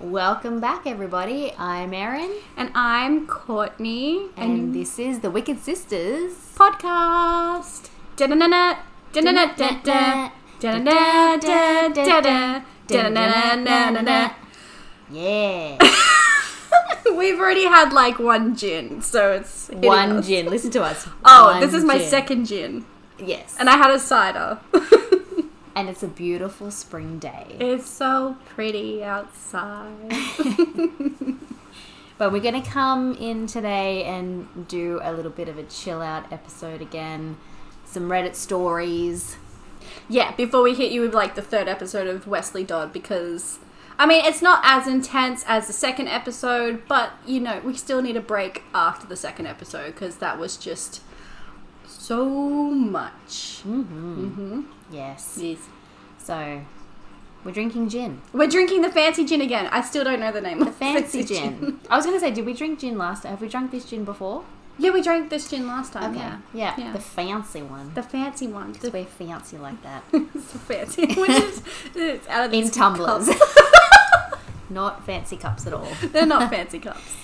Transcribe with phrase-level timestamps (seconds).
[0.00, 1.52] Welcome back, everybody.
[1.58, 4.28] I'm Erin, And I'm Courtney.
[4.36, 6.32] and this is the Wicked Sisters.
[6.56, 7.90] podcast.
[15.10, 15.78] Yeah,
[17.16, 20.26] We've already had like one gin, so it's one us.
[20.26, 20.46] gin.
[20.46, 21.06] Listen to us.
[21.24, 22.08] Oh, One this is my gin.
[22.08, 22.84] second gin,
[23.18, 24.58] Yes, and I had a cider.
[25.74, 27.56] and it's a beautiful spring day.
[27.60, 29.92] it's so pretty outside.
[32.16, 36.00] But we're going to come in today and do a little bit of a chill
[36.00, 37.36] out episode again.
[37.84, 39.36] Some Reddit stories.
[40.08, 43.58] Yeah, before we hit you with like the third episode of Westley Dodd, because
[43.98, 48.00] I mean it's not as intense as the second episode, but you know we still
[48.00, 51.02] need a break after the second episode because that was just
[52.06, 53.62] so much.
[53.66, 54.28] Mm-hmm.
[54.28, 55.38] hmm Yes.
[55.40, 55.58] Yes.
[56.18, 56.60] So,
[57.44, 58.20] we're drinking gin.
[58.32, 59.68] We're drinking the fancy gin again.
[59.72, 61.80] I still don't know the name of The of fancy gin.
[61.90, 64.04] I was going to say, did we drink gin last Have we drunk this gin
[64.04, 64.44] before?
[64.76, 66.14] Yeah, we drank this gin last time.
[66.14, 66.92] Yeah, Yeah, Yeah.
[66.92, 67.94] the fancy one.
[67.94, 68.72] the fancy one.
[68.72, 70.02] Because The, we're fancy like that.
[70.12, 71.06] it's the fancy.
[71.20, 71.62] Which is,
[71.94, 73.28] it's out of In these tumblers.
[74.70, 75.86] Not fancy cups at all.
[76.12, 77.14] They're not fancy cups.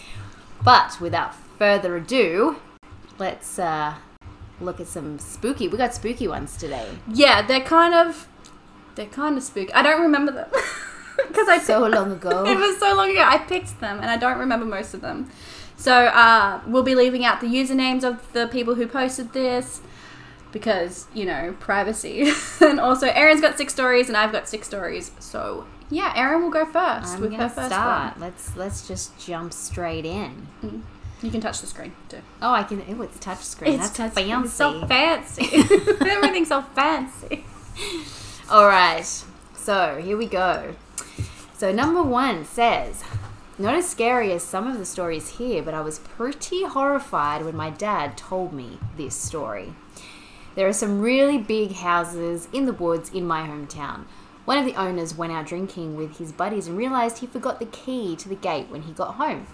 [0.62, 2.56] But without further ado,
[3.18, 3.94] let's uh,
[4.60, 5.68] look at some spooky.
[5.68, 6.88] We got spooky ones today.
[7.12, 8.28] Yeah, they're kind of
[8.94, 9.72] they're kind of spooky.
[9.72, 10.48] I don't remember them
[11.28, 12.44] because I So long ago.
[12.46, 13.22] it was so long ago.
[13.24, 15.30] I picked them and I don't remember most of them.
[15.76, 19.80] So uh, we'll be leaving out the usernames of the people who posted this
[20.52, 22.30] because you know privacy.
[22.60, 25.12] and also, Erin's got six stories and I've got six stories.
[25.18, 28.18] So yeah, Erin will go 1st I'm with her first start.
[28.18, 30.46] Let's let's just jump straight in.
[30.62, 30.82] one.
[31.22, 32.18] You can touch the screen too.
[32.40, 32.82] Oh, I can.
[32.88, 33.78] Oh, it's a touch screen.
[33.78, 34.32] That's touch- fancy.
[34.32, 35.42] It's so fancy.
[36.10, 37.44] Everything's so fancy.
[38.50, 39.04] All right.
[39.54, 40.74] So here we go.
[41.56, 43.04] So number one says,
[43.58, 47.54] not as scary as some of the stories here, but I was pretty horrified when
[47.54, 49.74] my dad told me this story.
[50.54, 54.04] There are some really big houses in the woods in my hometown.
[54.46, 57.66] One of the owners went out drinking with his buddies and realized he forgot the
[57.66, 59.46] key to the gate when he got home.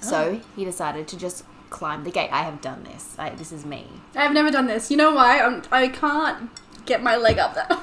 [0.00, 0.40] So oh.
[0.56, 2.30] he decided to just climb the gate.
[2.32, 3.14] I have done this.
[3.18, 3.86] I, this is me.
[4.14, 4.90] I've never done this.
[4.90, 5.40] You know why?
[5.40, 6.50] I'm, I can't
[6.86, 7.66] get my leg up there.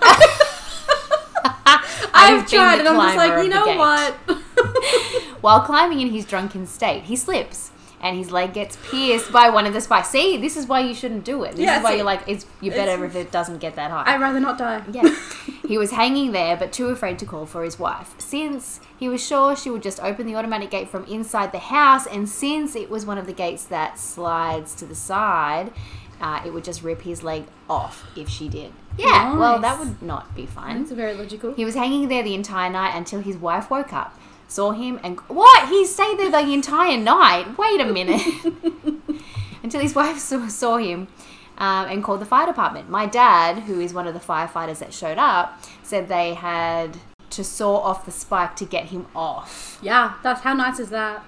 [2.11, 4.13] I've I've tried, and I'm just like, you know what?
[5.41, 7.71] While climbing in his drunken state, he slips
[8.01, 10.09] and his leg gets pierced by one of the spikes.
[10.09, 11.51] See, this is why you shouldn't do it.
[11.55, 13.91] This Yeah, is why you're like, it's you're better it's- if it doesn't get that
[13.91, 14.03] high.
[14.05, 14.83] I'd rather not die.
[14.91, 15.03] yeah.
[15.69, 18.15] He was hanging there, but too afraid to call for his wife.
[18.17, 22.07] Since he was sure she would just open the automatic gate from inside the house,
[22.07, 25.71] and since it was one of the gates that slides to the side,
[26.19, 28.71] uh, it would just rip his leg off if she did.
[28.97, 30.79] Yeah, well, that would not be fun.
[30.79, 31.53] That's very logical.
[31.53, 34.18] He was hanging there the entire night until his wife woke up,
[34.49, 35.69] saw him, and what?
[35.69, 37.57] He stayed there the entire night.
[37.57, 38.21] Wait a minute.
[39.63, 41.07] until his wife saw, saw him
[41.57, 42.89] um, and called the fire department.
[42.89, 46.97] My dad, who is one of the firefighters that showed up, said they had
[47.31, 49.77] to saw off the spike to get him off.
[49.81, 51.23] Yeah, that's how nice is that?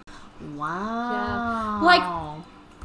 [0.55, 1.81] Wow.
[1.83, 2.37] Like-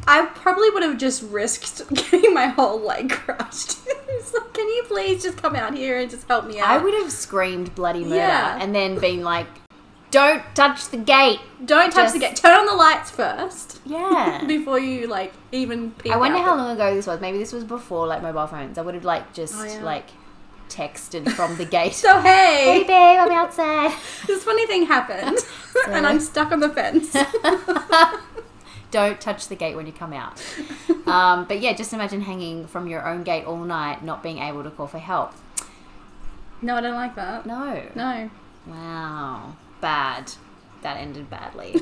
[0.09, 3.79] I probably would have just risked getting my whole leg crushed.
[4.35, 6.69] like, can you please just come out here and just help me out?
[6.69, 8.59] I would have screamed bloody murder Yeah.
[8.61, 9.49] and then been like,
[10.11, 11.41] don't touch the gate.
[11.65, 12.37] Don't touch just- the gate.
[12.37, 14.45] Turn on the lights first Yeah.
[14.49, 15.91] before you like even.
[15.93, 17.21] Peek I wonder out how the- long ago this was.
[17.21, 18.79] Maybe this was before like mobile phones.
[18.79, 19.83] I would have like just Oh, yeah.
[19.83, 20.09] like
[20.69, 21.93] texted from the gate.
[22.07, 23.93] So hey hey, babe, I'm outside.
[24.27, 25.39] this funny thing happened,
[25.89, 27.15] and I'm stuck on the fence.
[28.93, 30.41] Don't touch the gate when you come out.
[31.07, 34.63] Um, but yeah, just imagine hanging from your own gate all night, not being able
[34.63, 35.33] to call for help.
[36.63, 37.45] no, I don't like that.
[37.47, 37.83] No.
[37.95, 38.31] No.
[38.67, 39.57] Wow.
[39.81, 40.33] Bad.
[40.83, 41.81] That ended badly.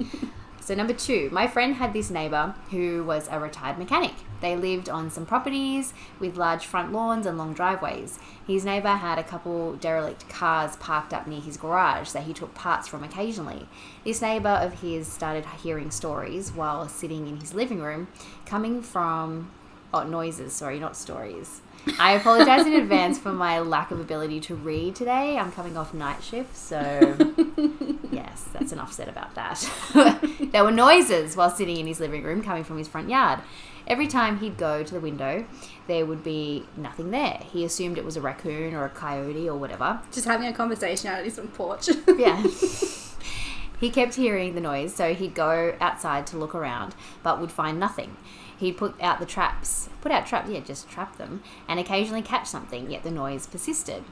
[0.60, 4.14] so, number two, my friend had this neighbor who was a retired mechanic.
[4.40, 8.18] They lived on some properties with large front lawns and long driveways.
[8.46, 12.52] His neighbor had a couple derelict cars parked up near his garage that he took
[12.52, 13.68] parts from occasionally.
[14.04, 18.08] This neighbor of his started hearing stories while sitting in his living room
[18.44, 19.52] coming from
[19.94, 21.60] oh noises sorry not stories
[21.98, 25.92] i apologize in advance for my lack of ability to read today i'm coming off
[25.92, 26.78] night shift so
[28.10, 29.68] yes that's enough said about that
[30.52, 33.40] there were noises while sitting in his living room coming from his front yard
[33.88, 35.44] every time he'd go to the window
[35.88, 39.56] there would be nothing there he assumed it was a raccoon or a coyote or
[39.56, 41.88] whatever Just having a conversation out of his front porch.
[42.16, 42.40] yeah.
[43.80, 46.94] he kept hearing the noise, so he'd go outside to look around,
[47.24, 48.16] but would find nothing.
[48.58, 52.46] He'd put out the traps, put out traps, yeah, just trap them, and occasionally catch
[52.46, 54.04] something, yet the noise persisted.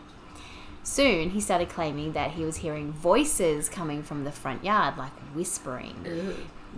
[0.83, 5.13] Soon, he started claiming that he was hearing voices coming from the front yard, like
[5.35, 6.05] whispering.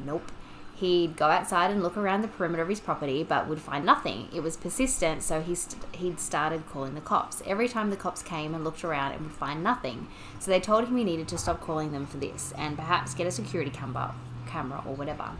[0.05, 0.33] Nope.
[0.75, 4.29] He'd go outside and look around the perimeter of his property, but would find nothing.
[4.35, 7.41] It was persistent, so he st- he'd started calling the cops.
[7.47, 10.09] Every time the cops came and looked around, and would find nothing.
[10.41, 13.29] So they told him he needed to stop calling them for this, and perhaps get
[13.29, 14.13] a security camera,
[14.49, 15.31] camera or whatever.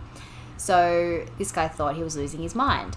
[0.63, 2.97] So this guy thought he was losing his mind.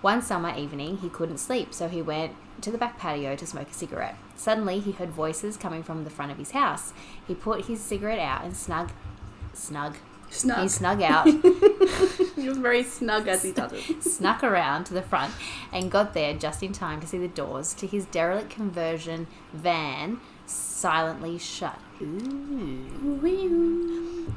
[0.00, 2.32] One summer evening, he couldn't sleep, so he went
[2.62, 4.16] to the back patio to smoke a cigarette.
[4.34, 6.92] Suddenly, he heard voices coming from the front of his house.
[7.28, 8.90] He put his cigarette out and snug,
[9.52, 9.94] snug.
[10.30, 10.62] Snug.
[10.62, 11.26] He snug out,
[12.34, 14.02] He was very snug as he does it.
[14.02, 15.32] snuck around to the front,
[15.72, 20.18] and got there just in time to see the doors to his derelict conversion van
[20.44, 21.78] silently shut.
[22.02, 23.14] Ooh.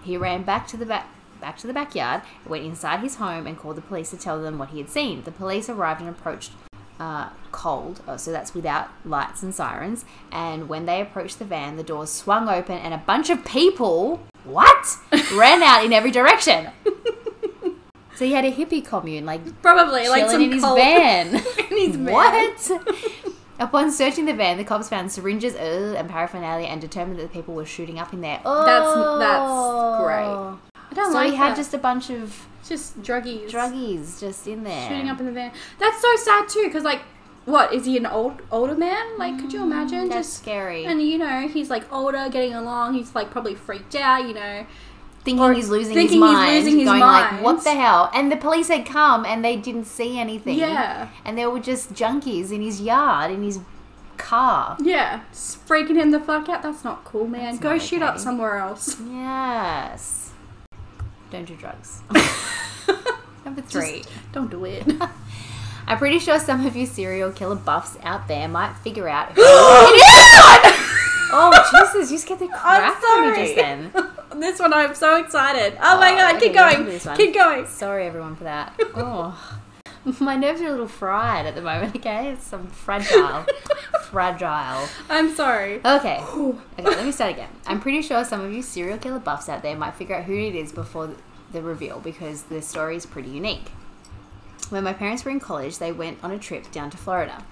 [0.04, 1.08] He ran back to the back
[1.42, 4.58] back to the backyard, went inside his home and called the police to tell them
[4.60, 5.24] what he had seen.
[5.24, 6.52] The police arrived and approached
[7.00, 10.04] uh, cold, oh, so that's without lights and sirens.
[10.32, 14.20] And when they approached the van, the doors swung open and a bunch of people,
[14.44, 14.98] what,
[15.34, 16.70] ran out in every direction.
[18.16, 21.28] so he had a hippie commune, like Probably like some in his cold- van.
[21.72, 22.06] in his van.
[22.14, 22.72] what?
[23.62, 27.30] Upon searching the van, the cops found syringes ugh, and paraphernalia and determined that the
[27.30, 28.42] people were shooting up in there.
[28.46, 30.69] Oh, That's- that's great.
[30.92, 31.58] I don't So like he had that.
[31.58, 34.88] just a bunch of just druggies druggies just in there.
[34.90, 35.52] shooting up in the van.
[35.80, 37.02] That's so sad too, because like,
[37.46, 39.18] what is he an old older man?
[39.18, 40.06] Like, could you imagine?
[40.06, 40.86] Mm, That's just scary.
[40.86, 42.94] and you know he's like older, getting along.
[42.96, 44.28] He's like probably freaked out.
[44.28, 44.66] You know,
[45.24, 47.36] thinking or he's losing thinking his he's mind, losing his going mind.
[47.38, 50.58] like, "What the hell?" And the police had come and they didn't see anything.
[50.60, 51.10] Yeah.
[51.26, 53.60] and there were just junkies in his yard, in his
[54.18, 54.78] car.
[54.82, 56.62] yeah, just freaking him the fuck out.
[56.62, 57.46] That's not cool, man.
[57.46, 59.00] That's Go shoot up somewhere else.
[59.10, 60.19] Yes.
[61.32, 62.02] Don't do drugs.
[63.46, 64.04] Number three.
[64.34, 64.86] Don't do it.
[65.88, 69.42] I'm pretty sure some of you serial killer buffs out there might figure out who
[69.42, 70.86] it is.
[71.32, 71.52] Oh
[71.94, 72.12] Jesus!
[72.12, 73.92] You scared the crap out of me just then.
[74.40, 75.78] this one I'm so excited.
[75.82, 76.86] Oh, my Oh, god, okay, keep remember going.
[76.90, 77.18] this one.
[77.18, 77.66] Keep going.
[77.68, 78.74] Sorry everyone for that.
[78.96, 79.59] Oh,
[80.20, 81.96] my nerves are a little fried at the moment.
[81.96, 83.46] Okay, it's I'm fragile,
[84.04, 84.88] fragile.
[85.10, 85.82] I'm sorry.
[85.84, 86.24] Okay.
[86.80, 87.50] Okay, let me start again.
[87.68, 90.34] I'm pretty sure some of you serial killer buffs out there might figure out who
[90.34, 91.14] it is before
[91.52, 93.70] the reveal because the story is pretty unique.
[94.70, 97.44] When my parents were in college, they went on a trip down to Florida.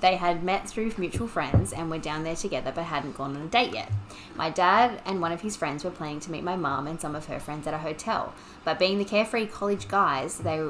[0.00, 3.42] They had met through mutual friends and were down there together but hadn't gone on
[3.42, 3.90] a date yet.
[4.34, 7.14] My dad and one of his friends were planning to meet my mum and some
[7.14, 8.34] of her friends at a hotel,
[8.64, 10.60] but being the carefree college guys they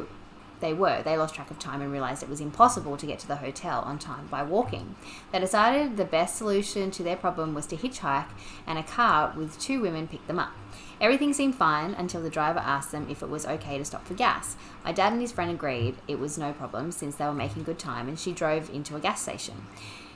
[0.61, 3.29] they were, they lost track of time and realized it was impossible to get to
[3.29, 4.97] the hotel on time by walking.
[5.33, 8.29] They decided the best solution to their problem was to hitchhike,
[8.67, 10.53] and a car with two women picked them up.
[11.01, 14.15] Everything seemed fine until the driver asked them if it was okay to stop for
[14.15, 14.57] gas.
[14.85, 17.79] My dad and his friend agreed it was no problem since they were making good
[17.79, 19.67] time, and she drove into a gas station.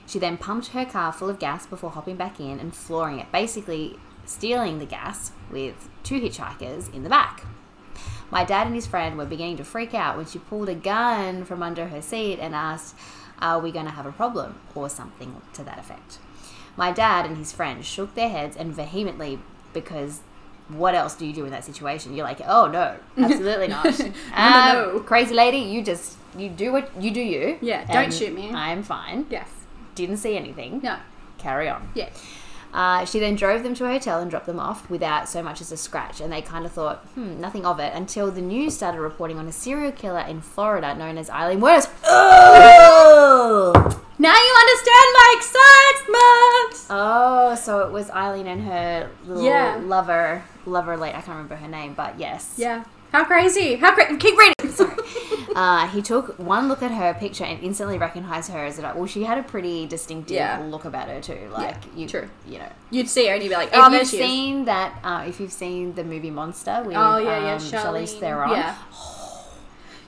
[0.06, 3.31] She then pumped her car full of gas before hopping back in and flooring it,
[3.31, 7.44] basically stealing the gas with two hitchhikers in the back.
[8.31, 11.44] My dad and his friend were beginning to freak out when she pulled a gun
[11.44, 12.94] from under her seat and asked,
[13.41, 14.56] Are we going to have a problem?
[14.75, 16.19] or something to that effect.
[16.77, 19.41] My dad and his friend shook their heads and vehemently
[19.73, 20.21] because
[20.69, 22.15] what else do you do in that situation?
[22.15, 23.85] You're like, oh no, absolutely not.
[23.99, 25.00] no, Um, no.
[25.00, 27.59] Crazy lady, you just you do what you do you.
[27.61, 28.50] Yeah, don't shoot me.
[28.53, 29.27] I'm fine.
[29.31, 29.49] Yes.
[29.97, 30.81] Didn't see anything.
[30.82, 30.97] No.
[31.38, 31.88] Carry on.
[31.94, 32.11] Yeah.
[32.72, 35.61] Uh, she then drove them to a hotel and dropped them off without so much
[35.61, 38.77] as a scratch, and they kind of thought, hmm, nothing of it, until the news
[38.77, 41.89] started reporting on a serial killer in Florida known as Aileen Wuornos.
[42.05, 43.72] Oh!
[44.19, 46.86] Now you understand my excitement.
[46.91, 49.79] Oh, so it was Eileen and her little Yeah.
[49.82, 51.10] lover, lover late.
[51.15, 52.55] I can't remember her name, but yes.
[52.56, 52.84] Yeah.
[53.12, 53.74] How crazy?
[53.76, 54.17] How crazy?
[54.19, 54.55] Keep reading.
[54.70, 54.96] Sorry.
[55.55, 58.82] Uh, he took one look at her picture and instantly recognized her as a.
[58.82, 60.62] Well, she had a pretty distinctive Yeah.
[60.69, 61.48] look about her too.
[61.52, 62.29] Like you, true.
[62.46, 64.26] you know, You'd see her and you'd be like, if oh, there you've she is.
[64.26, 67.82] seen that, uh, if you've seen the movie Monster with Oh yeah, yeah, um, Charlize
[68.14, 68.76] Charlize Theron, Yeah.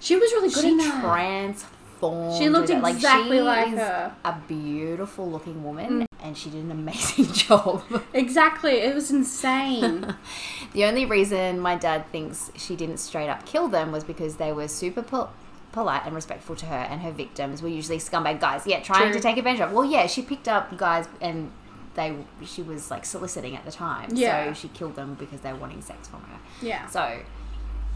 [0.01, 1.01] She was really good she in that.
[1.01, 2.37] transformed.
[2.37, 4.13] She looked exactly she like is her.
[4.25, 6.07] A beautiful looking woman, Mm.
[6.23, 7.83] And she did an amazing job.
[8.15, 8.75] Exactly.
[8.81, 10.15] It was insane.
[10.73, 14.53] the only reason my dad thinks she didn't straight up kill them was because they
[14.53, 15.33] were super pol-
[15.73, 18.67] polite and respectful to her, and her victims were usually scumbag guys.
[18.67, 19.15] Yeah, trying True.
[19.15, 19.73] to take advantage of.
[19.73, 21.51] Well, yeah, she picked up guys and.
[21.95, 24.47] They, she was like soliciting at the time, Yeah.
[24.47, 26.39] so she killed them because they were wanting sex from her.
[26.63, 26.87] yeah.
[26.87, 27.19] So,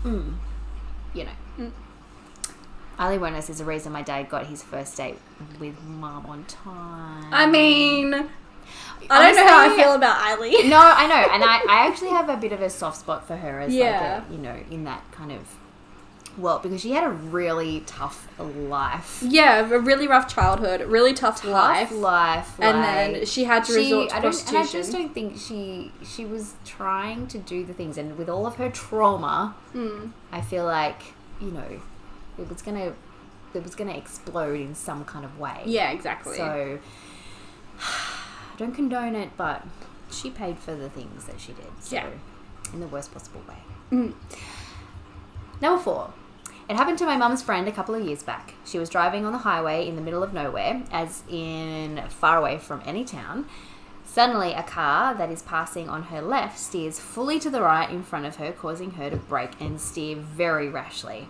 [0.05, 0.35] mm,
[1.15, 1.31] you know.
[1.59, 1.73] Mm.
[2.99, 5.19] Ali Wuornos is the reason my dad got his first date
[5.61, 7.33] with mum on time.
[7.33, 8.19] I mean, I
[9.33, 10.71] don't know how I Honestly, feel about Aileen.
[10.71, 13.37] No, I know, and I, I actually have a bit of a soft spot for
[13.37, 14.23] her as Yeah.
[14.23, 15.57] like a, you know, in that kind of
[16.39, 19.23] Well, because she had a really tough life.
[19.23, 22.59] Yeah, a really rough childhood, really tough, Tough life, life.
[22.59, 24.81] and like- then she had to resort to I don't, and I prostitution.
[24.81, 28.57] just don't think she she was trying to do the things, and with all of
[28.57, 30.13] her trauma, Mm.
[30.33, 31.03] I feel like
[31.41, 31.81] you know
[32.39, 32.95] it was gonna
[33.55, 35.63] it was gonna explode in some kind of way.
[35.67, 36.37] Yeah, exactly.
[36.37, 36.79] So
[37.81, 39.65] I don't condone it, but
[40.11, 41.67] she paid for the things that she did.
[41.81, 42.09] So Yeah.
[42.73, 43.57] in the worst possible way.
[43.93, 44.15] Mm.
[45.61, 46.13] Number four.
[46.69, 48.55] It happened to my mum's friend a couple of years back.
[48.65, 52.59] She was driving on the highway in the middle of nowhere, as in far away
[52.59, 53.47] from any town.
[54.05, 58.03] Suddenly, a car that is passing on her left steers fully to the right in
[58.03, 61.29] front of her, causing her to brake and steer very rashly.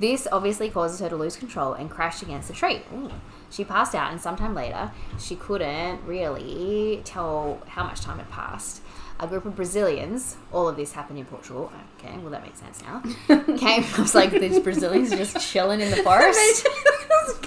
[0.00, 2.82] This obviously causes her to lose control and crash against a tree.
[2.94, 3.10] Ooh.
[3.50, 8.82] She passed out, and sometime later, she couldn't really tell how much time had passed.
[9.20, 11.72] A group of Brazilians, all of this happened in Portugal.
[11.98, 13.00] Okay, well, that makes sense now.
[13.56, 16.66] Came, I was like, these Brazilians just chilling in the forest.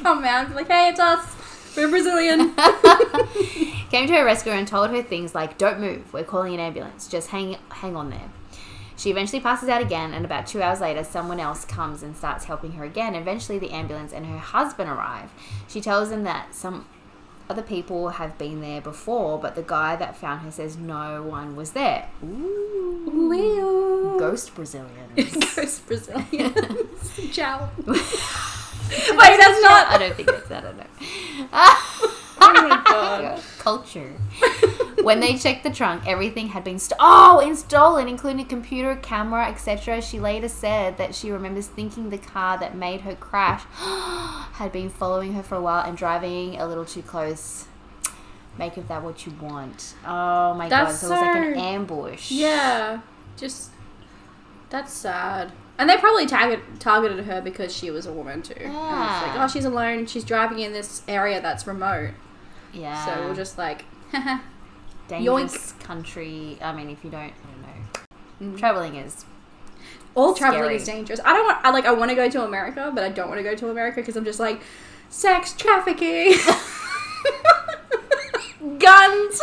[0.02, 1.76] come out and be like, "Hey, it's us.
[1.76, 2.54] We're Brazilian."
[3.90, 6.12] Came to her rescue and told her things like, "Don't move.
[6.14, 7.08] We're calling an ambulance.
[7.08, 8.30] Just hang, hang on there."
[9.02, 12.46] She eventually passes out again, and about two hours later, someone else comes and starts
[12.46, 13.16] helping her again.
[13.16, 15.32] Eventually, the ambulance and her husband arrive.
[15.68, 16.86] She tells them that some
[17.50, 21.56] other people have been there before, but the guy that found her says no one
[21.56, 22.10] was there.
[22.24, 24.96] Ooh, ghost Brazilians.
[25.56, 27.18] Ghost Brazilians.
[27.32, 27.72] Ciao.
[27.88, 29.88] Wait, that's not.
[29.88, 30.64] I don't think that's that.
[30.64, 32.12] I don't know.
[32.44, 33.42] Oh my god.
[33.60, 34.12] Culture.
[35.04, 39.48] when they checked the trunk, everything had been st- oh, and stolen, including computer, camera,
[39.48, 40.02] etc.
[40.02, 43.64] She later said that she remembers thinking the car that made her crash
[44.54, 47.68] had been following her for a while and driving a little too close.
[48.58, 49.96] Make of that what you want.
[50.06, 50.88] Oh my god!
[50.88, 52.32] That's So it was like an ambush.
[52.32, 53.02] Yeah,
[53.38, 53.70] just
[54.70, 55.52] that's sad.
[55.78, 58.54] And they probably target, targeted her because she was a woman too.
[58.56, 59.38] It's like, Yeah.
[59.44, 60.06] oh, she's alone.
[60.06, 62.12] She's driving in this area that's remote.
[62.74, 63.06] Yeah.
[63.06, 63.86] So we're just like,
[65.08, 66.58] dangerous country.
[66.62, 68.52] I mean, if you don't, I don't know.
[68.56, 68.60] Mm.
[68.60, 69.26] Traveling is
[70.16, 71.20] all traveling is dangerous.
[71.24, 71.66] I don't want.
[71.66, 71.86] I like.
[71.86, 74.16] I want to go to America, but I don't want to go to America because
[74.18, 74.62] I'm just like,
[75.10, 76.34] sex trafficking,
[78.80, 79.42] guns.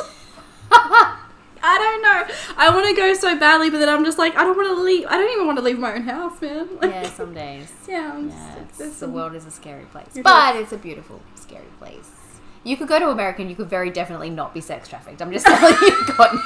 [1.60, 2.34] I don't know.
[2.56, 4.80] I want to go so badly, but then I'm just like, I don't want to
[4.82, 5.06] leave.
[5.08, 6.68] I don't even want to leave my own house, man.
[6.80, 7.10] Like, yeah.
[7.10, 7.72] Some days.
[7.88, 8.12] yeah.
[8.14, 11.66] I'm Yeah, just- the some- world is a scary place, but it's a beautiful, scary
[11.78, 12.10] place.
[12.64, 15.22] You could go to America and you could very definitely not be sex trafficked.
[15.22, 16.40] I'm just telling you, Courtney.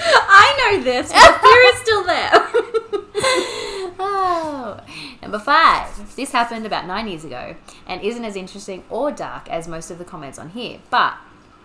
[0.00, 2.30] I know this, but fear is still there.
[4.00, 4.80] oh.
[5.22, 6.16] Number five.
[6.16, 7.54] This happened about nine years ago
[7.86, 10.78] and isn't as interesting or dark as most of the comments on here.
[10.90, 11.14] But,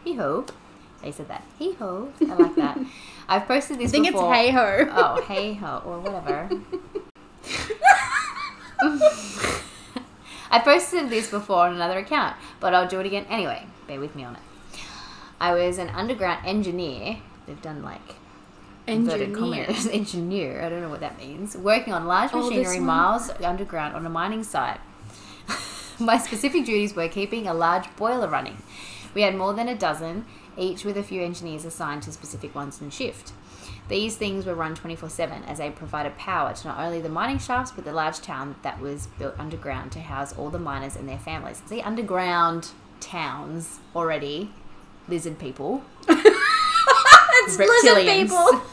[0.03, 0.45] hee ho.
[1.01, 1.43] They said that.
[1.59, 2.11] Hee ho.
[2.21, 2.77] I like that.
[3.27, 4.33] I've posted this I think before.
[4.33, 4.87] it's hey ho.
[4.91, 6.49] Oh, hey ho, or whatever.
[10.53, 13.65] I posted this before on another account, but I'll do it again anyway.
[13.87, 14.41] Bear with me on it.
[15.41, 17.17] I was an underground engineer.
[17.47, 18.15] They've done like
[18.85, 19.65] inverted Engineer.
[19.65, 19.87] commas.
[19.91, 20.61] engineer.
[20.61, 21.57] I don't know what that means.
[21.57, 24.79] Working on large Oh, machinery miles underground on a mining site.
[25.99, 28.57] My specific duties were keeping a large boiler running.
[29.15, 32.79] We had more than a dozen, each with a few engineers assigned to specific ones
[32.79, 33.33] in shift.
[33.89, 37.37] These things were run 24 7 as they provided power to not only the mining
[37.37, 41.07] shafts but the large town that was built underground to house all the miners and
[41.07, 41.61] their families.
[41.65, 44.51] See, underground towns already,
[45.07, 45.83] lizard people.
[46.07, 48.61] it's lizard people.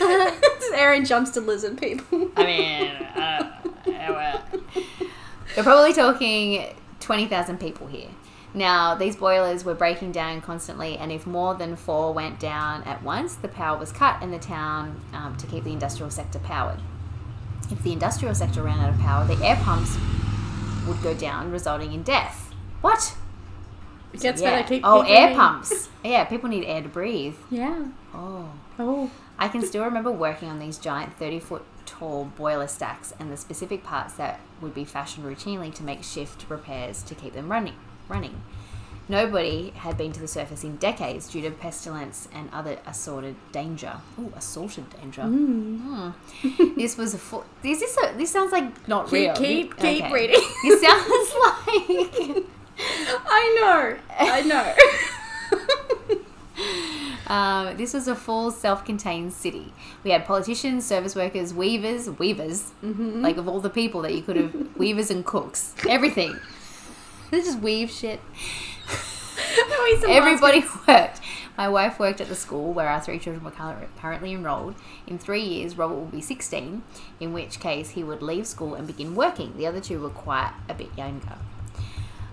[0.74, 2.30] Erin jumps to lizard people.
[2.36, 3.52] I mean, uh,
[3.86, 4.40] uh,
[5.56, 8.08] we're probably talking 20,000 people here.
[8.54, 13.02] Now, these boilers were breaking down constantly, and if more than four went down at
[13.02, 16.80] once, the power was cut in the town um, to keep the industrial sector powered.
[17.70, 19.96] If the industrial sector ran out of power, the air pumps
[20.86, 22.52] would go down, resulting in death.
[22.82, 23.16] What?
[24.12, 24.50] It gets yeah.
[24.50, 24.68] better.
[24.68, 25.88] Keep, oh, air pumps.
[26.04, 27.36] Yeah, people need air to breathe.
[27.50, 27.86] Yeah.
[28.12, 28.50] Oh.
[28.78, 29.10] Oh.
[29.38, 33.36] I can still remember working on these giant 30 foot tall boiler stacks and the
[33.36, 37.74] specific parts that would be fashioned routinely to make shift repairs to keep them running.
[38.08, 38.42] Running.
[39.08, 43.94] Nobody had been to the surface in decades due to pestilence and other assorted danger.
[44.18, 45.22] Ooh, assorted danger.
[45.22, 46.12] Mm.
[46.40, 46.74] Hmm.
[46.78, 47.44] this was a full.
[47.62, 49.34] This is a, This sounds like not Keep- real.
[49.34, 50.40] keep- keep reading.
[50.62, 52.44] This sounds like.
[53.26, 53.96] I know.
[54.18, 54.74] I know.
[57.28, 59.72] Um, this was a full self-contained city.
[60.04, 63.22] We had politicians, service workers, weavers, weavers, Mm-hmm.
[63.22, 66.38] like of all the people that you could have, weavers and cooks, everything.
[67.32, 68.20] They just weave shit.
[70.06, 71.20] Everybody worked.
[71.56, 74.74] My wife worked at the school where our three children were currently enrolled.
[75.06, 76.82] In three years, Robert will be 16,
[77.20, 79.56] in which case he would leave school and begin working.
[79.56, 81.38] The other two were quite a bit younger.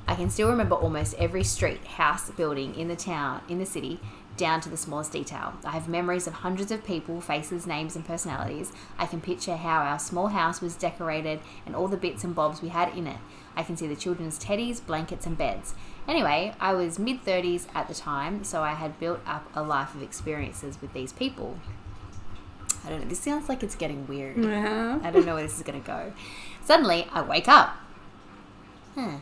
[0.06, 4.02] I can still remember almost every street, house, building in the town, in the city,
[4.40, 5.54] down to the smallest detail.
[5.64, 8.72] I have memories of hundreds of people, faces, names, and personalities.
[8.98, 12.62] I can picture how our small house was decorated and all the bits and bobs
[12.62, 13.18] we had in it.
[13.56, 15.76] I can see the children's teddies, blankets, and beds.
[16.08, 19.94] Anyway, I was mid 30s at the time, so I had built up a life
[19.94, 21.60] of experiences with these people.
[22.86, 24.38] I don't know, this sounds like it's getting weird.
[24.38, 25.00] Yeah.
[25.04, 26.14] I don't know where this is going to go.
[26.64, 27.76] Suddenly, I wake up.
[28.96, 29.18] Huh.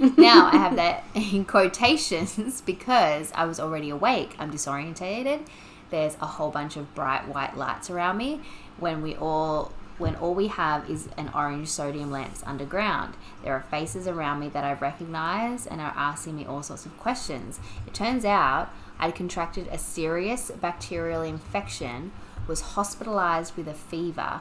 [0.00, 4.34] Now I have that in quotations because I was already awake.
[4.38, 5.46] I'm disorientated.
[5.90, 8.40] There's a whole bunch of bright white lights around me
[8.78, 13.14] when we all when all we have is an orange sodium lamps underground.
[13.44, 16.98] There are faces around me that I recognize and are asking me all sorts of
[16.98, 17.60] questions.
[17.86, 22.12] It turns out I'd contracted a serious bacterial infection,
[22.48, 24.40] was hospitalized with a fever,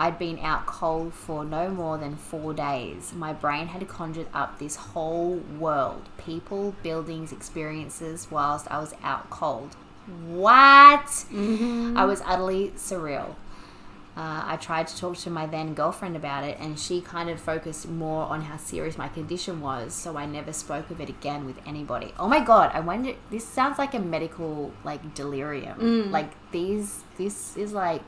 [0.00, 3.12] I'd been out cold for no more than four days.
[3.12, 9.28] My brain had conjured up this whole world people, buildings, experiences whilst I was out
[9.28, 9.76] cold.
[10.26, 11.26] What?
[11.98, 13.34] I was utterly surreal.
[14.16, 17.38] Uh, I tried to talk to my then girlfriend about it, and she kind of
[17.38, 21.44] focused more on how serious my condition was, so I never spoke of it again
[21.44, 22.14] with anybody.
[22.18, 22.70] Oh my god!
[22.72, 23.12] I wonder.
[23.30, 25.78] This sounds like a medical like delirium.
[26.10, 27.04] Like these.
[27.18, 28.02] This is like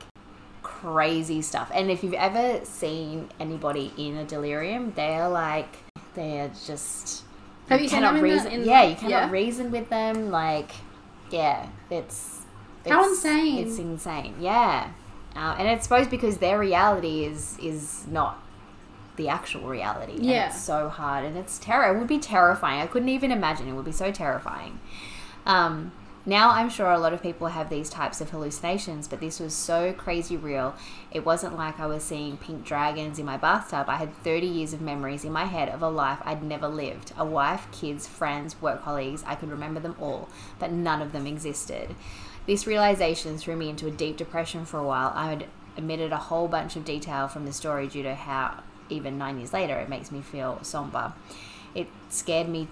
[0.83, 1.71] crazy stuff.
[1.73, 5.77] And if you've ever seen anybody in a delirium, they're like
[6.13, 7.23] they're just
[7.69, 8.51] Have you cannot the- reason.
[8.51, 9.31] in- yeah, you cannot yeah?
[9.31, 10.29] reason with them.
[10.29, 10.71] Like,
[11.31, 12.41] yeah, it's,
[12.87, 13.65] How insane.
[13.65, 14.35] It's insane.
[14.39, 14.91] Yeah,
[15.35, 18.39] uh, and it's supposed because their reality is is not
[19.15, 20.17] the actual reality.
[20.19, 20.47] Yeah.
[20.47, 21.95] it's so hard and it's terror.
[21.95, 22.81] It would be terrifying.
[22.81, 23.67] I couldn't even imagine.
[23.67, 24.79] It would be so terrifying.
[25.45, 25.91] Um,
[26.25, 29.53] now I'm sure a lot of people have these types of hallucinations, but this was
[29.53, 30.73] so crazy real.
[31.11, 33.89] It wasn't like I was seeing pink dragons in my bathtub.
[33.89, 37.11] I had 30 years of memories in my head of a life I'd never lived.
[37.17, 39.23] A wife, kids, friends, work colleagues.
[39.27, 41.93] I could remember them all, but none of them existed.
[42.45, 45.11] This realization threw me into a deep depression for a while.
[45.15, 49.17] I had omitted a whole bunch of detail from the story due to how, even
[49.17, 51.11] nine years later, it makes me feel somber.
[51.75, 52.69] It scared me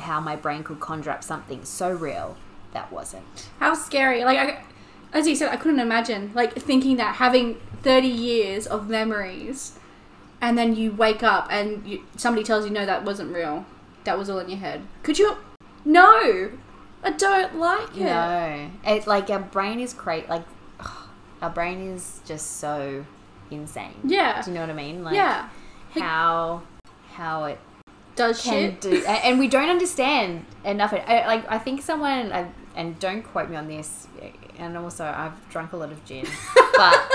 [0.00, 2.36] how my brain could conjure up something so real
[2.72, 3.48] that wasn't.
[3.58, 4.24] How scary.
[4.24, 4.62] Like, I,
[5.12, 9.78] as you said, I couldn't imagine, like, thinking that having 30 years of memories
[10.40, 13.66] and then you wake up and you, somebody tells you, no, that wasn't real.
[14.04, 14.82] That was all in your head.
[15.02, 15.36] Could you?
[15.84, 16.50] No!
[17.02, 18.04] I don't like it.
[18.04, 20.44] No, it's like our brain is cra Like
[21.40, 23.04] our brain is just so
[23.50, 23.94] insane.
[24.04, 24.42] Yeah.
[24.42, 25.02] Do you know what I mean?
[25.02, 25.48] Like yeah.
[25.92, 26.62] how
[27.12, 27.58] how it
[28.16, 28.80] Does can shit.
[28.82, 30.92] do, and we don't understand enough.
[30.92, 34.06] I, uh, like I think someone, I, and don't quote me on this.
[34.58, 36.26] And also, I've drunk a lot of gin,
[36.76, 37.10] but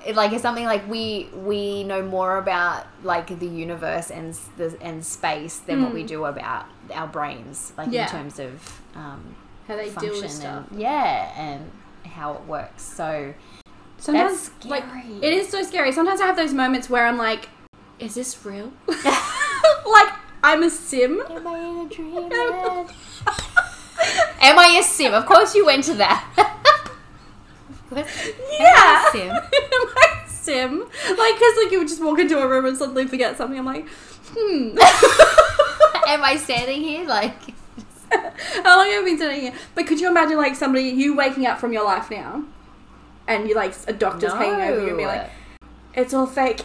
[0.06, 4.76] it, like it's something like we we know more about like the universe and the
[4.82, 7.94] and space than what we do about our brains, like Hmm.
[7.94, 8.04] Yeah.
[8.04, 9.34] in terms of um,
[9.68, 10.66] How they deal function with stuff.
[10.70, 11.70] and yeah, and
[12.12, 12.82] how it works.
[12.82, 13.32] So
[13.98, 14.84] Sometimes, That's like,
[15.22, 15.92] it is so scary.
[15.92, 17.48] Sometimes I have those moments where I'm like,
[18.00, 18.72] is this real?
[18.88, 20.12] like,
[20.42, 21.22] I'm a sim.
[21.30, 22.90] am I in a dreamland?
[24.42, 25.14] Am I a sim?
[25.14, 26.24] Of course, you went to that.
[27.94, 29.10] Yeah.
[29.12, 29.30] sim?
[29.30, 30.78] Am I a sim?
[30.80, 33.58] Like, because, like, you would just walk into a room and suddenly forget something.
[33.58, 33.86] I'm like,
[34.34, 34.78] hmm.
[36.08, 37.36] Am I standing here like?
[38.10, 39.52] How long have I been sitting here?
[39.74, 42.44] But could you imagine, like, somebody, you waking up from your life now,
[43.28, 45.30] and you like, a doctor's hanging over you and be like,
[45.94, 46.62] it's all fake.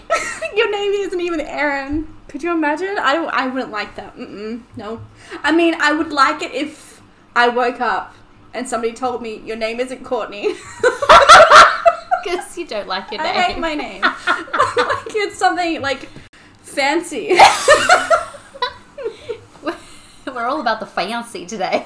[0.56, 2.08] your name isn't even Erin.
[2.30, 2.96] Could you imagine?
[3.00, 3.30] I don't.
[3.30, 4.16] I wouldn't like that.
[4.16, 5.02] Mm-mm, no.
[5.44, 6.87] I mean, I would like it if
[7.38, 8.16] I woke up
[8.54, 10.48] and somebody told me your name isn't Courtney.
[12.24, 13.38] because you don't like your name.
[13.38, 14.02] I hate my name.
[14.02, 14.16] like
[15.16, 16.10] it's something like
[16.64, 17.38] fancy.
[20.26, 21.86] We're all about the fancy today.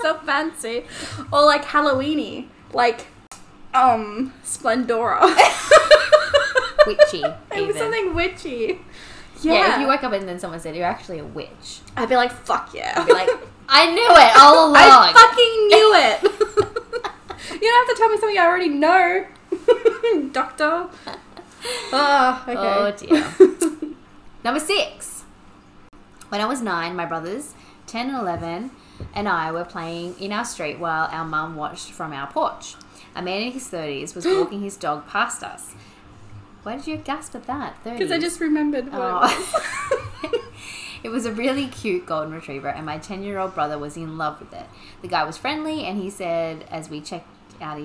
[0.00, 0.84] so fancy.
[1.32, 2.48] Or like Halloweeny.
[2.72, 3.06] Like
[3.72, 5.20] um Splendora.
[6.86, 7.76] Witchy, It was even.
[7.76, 8.78] something witchy.
[9.40, 9.52] Yeah.
[9.54, 9.74] Yeah.
[9.76, 12.30] if you woke up and then someone said you're actually a witch, I'd be like,
[12.30, 12.92] fuck yeah.
[12.96, 13.30] I'd be like,
[13.68, 14.74] I knew it all along.
[14.76, 16.22] I fucking knew it.
[17.62, 19.26] you don't have to tell me something I already know.
[20.32, 20.88] Doctor.
[21.92, 23.06] Ah, Oh okay.
[23.06, 23.94] dear.
[24.44, 25.24] Number six.
[26.28, 27.54] When I was nine, my brothers,
[27.86, 28.70] 10 and 11,
[29.14, 32.74] and I were playing in our street while our mum watched from our porch.
[33.16, 35.74] A man in his 30s was walking his dog past us.
[36.64, 37.76] Why did you gasp at that?
[37.84, 37.92] 30s?
[37.98, 39.30] Because I just remembered what it was.
[39.32, 39.83] Oh.
[41.04, 44.16] It was a really cute golden retriever, and my 10 year old brother was in
[44.16, 44.66] love with it.
[45.02, 47.28] The guy was friendly, and he said, as we checked
[47.60, 47.78] out,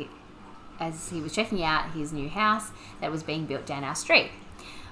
[0.79, 4.31] as he was checking out his new house that was being built down our street.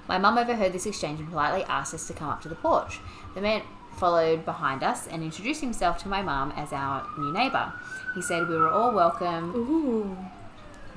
[0.06, 2.98] My mum overheard this exchange and politely asked us to come up to the porch.
[3.34, 3.62] The man
[3.96, 7.72] followed behind us and introduced himself to my mum as our new neighbour.
[8.14, 9.54] He said we were all welcome.
[9.54, 10.16] Ooh.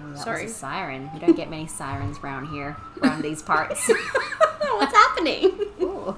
[0.03, 0.43] Oh, that Sorry.
[0.43, 1.09] was a siren.
[1.13, 3.87] We don't get many sirens around here, around these parts.
[4.59, 5.59] What's happening?
[5.81, 6.15] Ooh.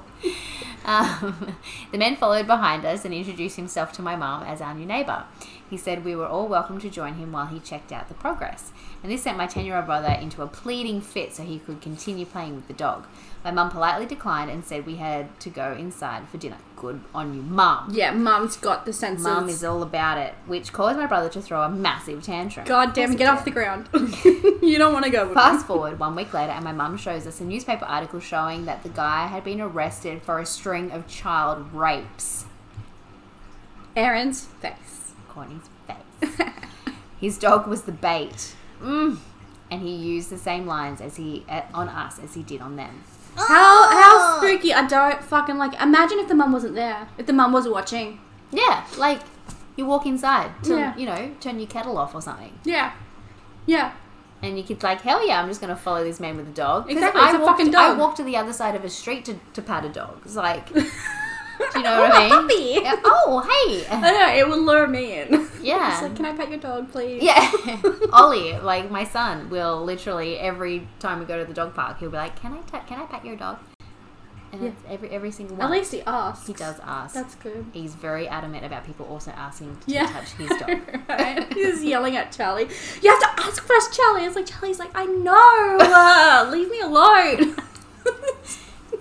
[0.86, 1.56] Um,
[1.92, 5.26] the man followed behind us and introduced himself to my mum as our new neighbour.
[5.74, 8.72] He said we were all welcome to join him while he checked out the progress.
[9.02, 11.82] And this sent my 10 year old brother into a pleading fit so he could
[11.82, 13.08] continue playing with the dog.
[13.44, 16.60] My mum politely declined and said we had to go inside for dinner.
[16.76, 17.90] Good on you, mum.
[17.92, 19.26] Yeah, mum's got the senses.
[19.26, 22.68] Mum is all about it, which caused my brother to throw a massive tantrum.
[22.68, 23.90] God damn it, get off the ground.
[24.62, 27.26] you don't want to go with Fast forward one week later, and my mum shows
[27.26, 31.08] us a newspaper article showing that the guy had been arrested for a string of
[31.08, 32.46] child rapes.
[33.96, 35.03] Erin's face.
[35.34, 36.48] Courtney's face.
[37.20, 38.54] His dog was the bait.
[38.82, 39.18] Mm.
[39.72, 42.76] And he used the same lines as he uh, on us as he did on
[42.76, 43.04] them.
[43.36, 44.72] How how spooky!
[44.74, 45.74] I don't fucking like.
[45.82, 47.08] Imagine if the mum wasn't there.
[47.18, 48.20] If the mum was watching.
[48.52, 49.22] Yeah, like
[49.76, 50.96] you walk inside to Yeah.
[50.96, 52.92] you know turn your kettle off or something, Yeah.
[53.66, 53.94] Yeah.
[54.44, 56.84] and your kid's like, "Hell yeah, I'm just gonna follow this man with a dog."
[56.84, 58.90] 'Cause Exactly, I it's a walked, fucking I walked to the other side of a
[58.90, 60.22] street to, to pat a dog.
[60.26, 60.70] It's like,
[61.74, 62.30] do you know what I mean?
[62.48, 62.84] puppy.
[62.84, 63.86] Yeah, Oh, hey.
[63.90, 65.48] I know it will lure me in.
[65.64, 65.94] Yeah.
[65.94, 67.24] It's like, can I pet your dog, please?
[67.24, 67.50] Yeah,
[68.12, 72.10] Ollie, like my son, will literally every time we go to the dog park, he'll
[72.10, 73.60] be like, "Can I ta- can I pat your dog?"
[74.52, 74.68] And Yeah.
[74.72, 75.66] it's every every single one.
[75.66, 76.48] At least he asks.
[76.48, 77.16] he does ask.
[77.16, 77.66] That's good.
[77.72, 80.06] He's very adamant about people also asking to Yeah.
[80.08, 80.82] touch his dog.
[81.08, 81.54] right.
[81.54, 82.68] He's yelling at Charlie.
[83.02, 84.26] You have to ask first, Charlie.
[84.26, 85.78] It's like Charlie's like, I know.
[85.80, 87.56] Uh, leave me alone.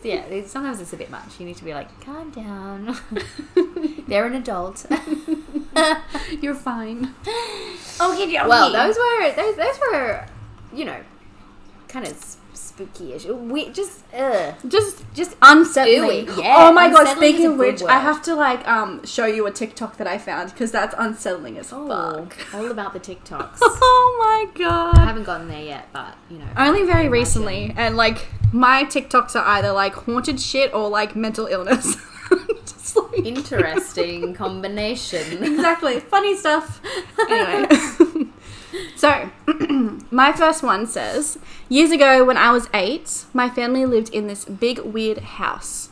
[0.03, 1.39] Yeah, sometimes it's a bit much.
[1.41, 2.97] You need to be like, "Calm down."
[4.09, 4.87] They're an adult.
[6.41, 7.15] You're fine.
[8.01, 10.27] Okay, well, those were those those were,
[10.73, 11.01] you know,
[11.89, 13.25] kind of spooky-ish.
[13.27, 14.55] We just ugh.
[14.69, 16.27] just Just unsettling.
[16.27, 16.43] Ewy.
[16.43, 17.01] Yeah, oh my god!
[17.01, 18.03] unsettling is Speaking a of good which, I word.
[18.03, 21.73] have to like um show you a TikTok that I found because that's unsettling as
[21.73, 22.55] Oh, fuck.
[22.55, 23.59] all about the TikToks.
[23.61, 24.95] Oh my god.
[24.95, 25.07] I god!
[25.07, 26.47] haven't gotten there yet, but you know.
[26.57, 27.13] Only very imagine.
[27.13, 31.97] recently, and like my TikToks are either like haunted shit or like mental illness.
[32.95, 35.43] Like Interesting combination.
[35.45, 36.81] exactly funny stuff.
[37.19, 37.69] Anyway,
[38.97, 39.31] so
[40.11, 41.39] my first one says
[41.69, 45.91] years ago when I was eight, my family lived in this big weird house.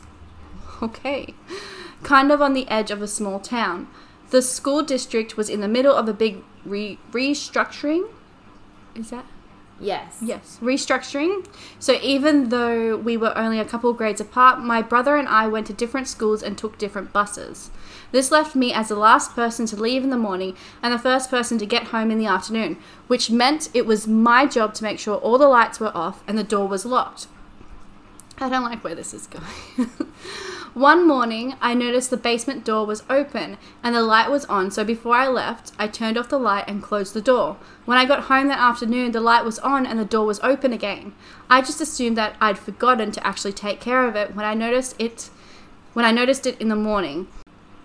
[0.81, 1.33] Okay,
[2.03, 3.87] kind of on the edge of a small town.
[4.31, 8.09] The school district was in the middle of a big re- restructuring.
[8.95, 9.25] Is that
[9.81, 10.19] Yes.
[10.21, 11.45] Yes, restructuring.
[11.79, 15.65] So even though we were only a couple grades apart, my brother and I went
[15.67, 17.71] to different schools and took different buses.
[18.11, 21.31] This left me as the last person to leave in the morning and the first
[21.31, 24.99] person to get home in the afternoon, which meant it was my job to make
[24.99, 27.27] sure all the lights were off and the door was locked.
[28.37, 29.89] I don't like where this is going.
[30.73, 34.85] One morning, I noticed the basement door was open and the light was on, so
[34.85, 37.57] before I left, I turned off the light and closed the door.
[37.83, 40.71] When I got home that afternoon, the light was on and the door was open
[40.71, 41.13] again.
[41.49, 44.95] I just assumed that I'd forgotten to actually take care of it when I noticed
[44.97, 45.29] it
[45.91, 47.27] when I noticed it in the morning.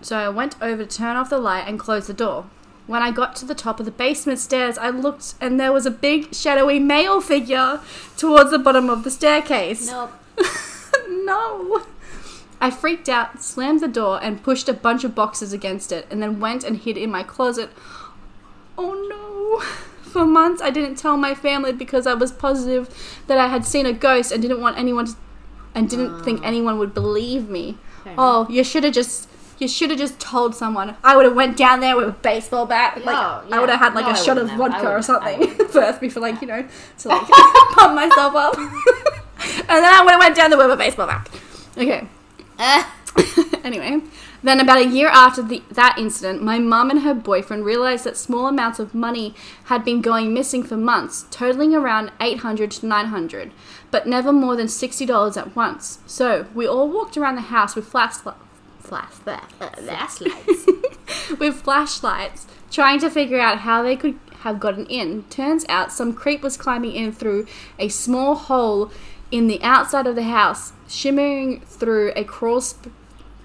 [0.01, 2.47] So I went over to turn off the light and close the door.
[2.87, 5.87] When I got to the top of the basement stairs, I looked and there was
[5.87, 7.81] a big shadowy male figure
[8.17, 9.91] towards the bottom of the staircase.
[9.91, 10.13] Nope.
[11.09, 11.85] no.
[12.67, 16.21] I freaked out, slammed the door, and pushed a bunch of boxes against it, and
[16.21, 17.71] then went and hid in my closet.
[18.77, 19.65] Oh no.
[20.11, 22.93] For months, I didn't tell my family because I was positive
[23.29, 25.15] that I had seen a ghost and didn't want anyone to,
[25.77, 27.79] and didn't think anyone would believe me.
[28.03, 29.29] Fair Oh, you should have just.
[29.59, 30.97] You should have just told someone.
[31.05, 33.05] I would have went down there with a baseball bat.
[33.05, 34.49] Like Oh, I would have had like No, a shot of.
[34.49, 35.23] Vodka or wouldn't have.
[35.23, 36.67] I something first before, like you know,
[36.99, 38.59] to like pump myself up.
[38.59, 41.29] and then I would have went down there with a baseball bat.
[41.79, 42.09] Okay.
[43.67, 44.01] Anyway,
[44.45, 48.17] then about a year after the, that incident, my mum and her boyfriend realized that
[48.17, 53.51] small amounts of money had been going missing for months, totaling around 800 to 900,
[53.91, 55.99] but never more than $60 at once.
[56.07, 58.37] So, we all walked around the house with flash flash
[58.85, 60.67] Flashlights.
[61.41, 65.25] with flashlights, trying to figure out how they could have gotten in.
[65.25, 67.49] Turns out some creep was climbing in through
[67.81, 68.93] a small hole
[69.31, 72.61] in the outside of the house, shimmering through a crawl.
[72.63, 72.93] Sp-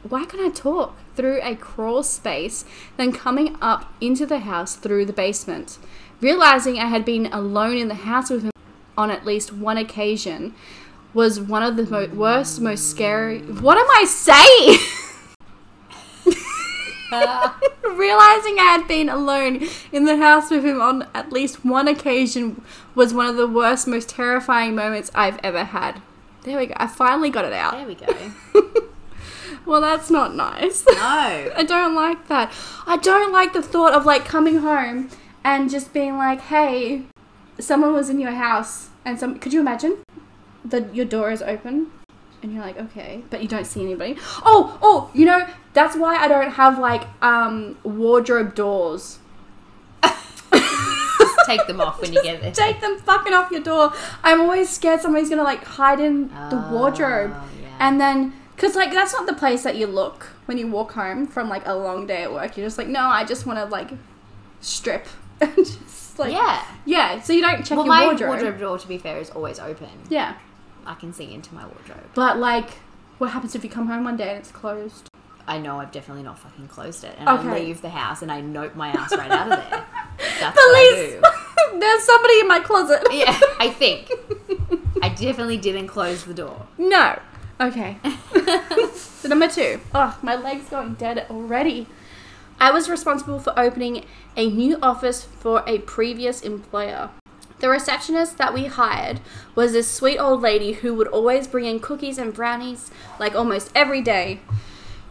[0.07, 0.95] Why can't I talk?
[1.15, 2.63] Through a crawl space,
[2.97, 5.77] then coming up into the house through the basement.
[6.21, 8.51] Realizing I had been alone in the house with him
[8.97, 10.53] on at least one occasion,
[11.13, 13.39] was one of the mo- worst, most scary.
[13.41, 14.77] What am I saying?
[17.83, 22.61] Realizing I had been alone in the house with him on at least one occasion
[22.95, 26.01] was one of the worst, most terrifying moments I've ever had.
[26.43, 26.73] There we go.
[26.77, 27.73] I finally got it out.
[27.73, 28.07] There we go.
[29.65, 30.85] Well, that's not nice.
[30.85, 30.93] No.
[31.55, 32.51] I don't like that.
[32.87, 35.09] I don't like the thought of like coming home
[35.43, 37.03] and just being like, "Hey,
[37.59, 39.39] someone was in your house," and some.
[39.39, 39.97] Could you imagine
[40.65, 41.91] that your door is open
[42.41, 44.17] and you're like, "Okay," but you don't see anybody.
[44.45, 49.19] Oh, oh, you know that's why I don't have like um wardrobe doors.
[51.45, 52.51] Take them off when you get there.
[52.53, 53.91] Take them fucking off your door.
[54.23, 57.31] I'm always scared somebody's gonna like hide in the wardrobe.
[57.33, 57.67] Oh, yeah.
[57.79, 61.25] And then, because like that's not the place that you look when you walk home
[61.27, 62.55] from like a long day at work.
[62.57, 63.89] You're just like, no, I just want to like
[64.61, 65.07] strip
[65.41, 66.63] and just like yeah.
[66.85, 67.19] yeah.
[67.21, 68.29] So you don't check Well, your my wardrobe.
[68.29, 68.59] wardrobe.
[68.59, 69.89] door, to be fair, is always open.
[70.09, 70.35] Yeah,
[70.85, 72.09] I can see into my wardrobe.
[72.15, 72.71] but like,
[73.17, 75.07] what happens if you come home one day and it's closed?
[75.47, 77.47] I know I've definitely not fucking closed it, and Okay.
[77.49, 79.85] I leave the house and I note my ass right out of there.
[80.39, 83.01] That's what I Police, there's somebody in my closet.
[83.09, 83.15] do.
[83.15, 84.11] Yeah, I think
[85.01, 86.67] I definitely didn't close the door.
[86.77, 87.19] No.
[87.59, 87.97] Okay.
[88.95, 89.79] so number two.
[89.93, 91.87] Oh, my leg's going dead already.
[92.59, 94.05] I was responsible for opening
[94.37, 97.09] a new office for a previous employer.
[97.61, 99.21] The receptionist that we hired
[99.55, 103.71] was this sweet old lady who would always bring in cookies and brownies like almost
[103.75, 104.39] every day.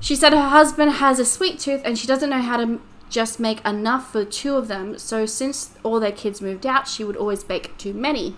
[0.01, 3.39] She said her husband has a sweet tooth and she doesn't know how to just
[3.41, 7.17] make enough for two of them, so since all their kids moved out, she would
[7.17, 8.37] always bake too many.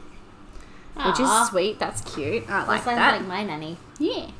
[1.07, 2.44] Which is sweet, that's cute.
[2.44, 3.16] I That like sounds that.
[3.18, 3.77] like my nanny.
[3.98, 4.31] Yeah.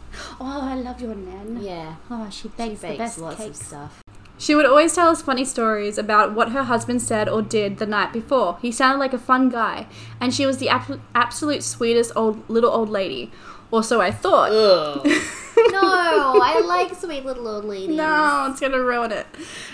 [0.41, 1.61] Oh, I love your nan.
[1.63, 3.61] Yeah, Oh, she she bakes, the best lots cakes.
[3.61, 4.03] of stuff.
[4.43, 7.87] She would always tell us funny stories about what her husband said or did the
[7.87, 8.59] night before.
[8.61, 9.87] He sounded like a fun guy,
[10.21, 13.31] and she was the ab- absolute sweetest old little old lady.
[13.71, 14.51] Or so I thought.
[14.51, 15.07] Ugh.
[15.07, 17.97] no, I like sweet little old ladies.
[17.97, 19.29] No, it's gonna ruin it.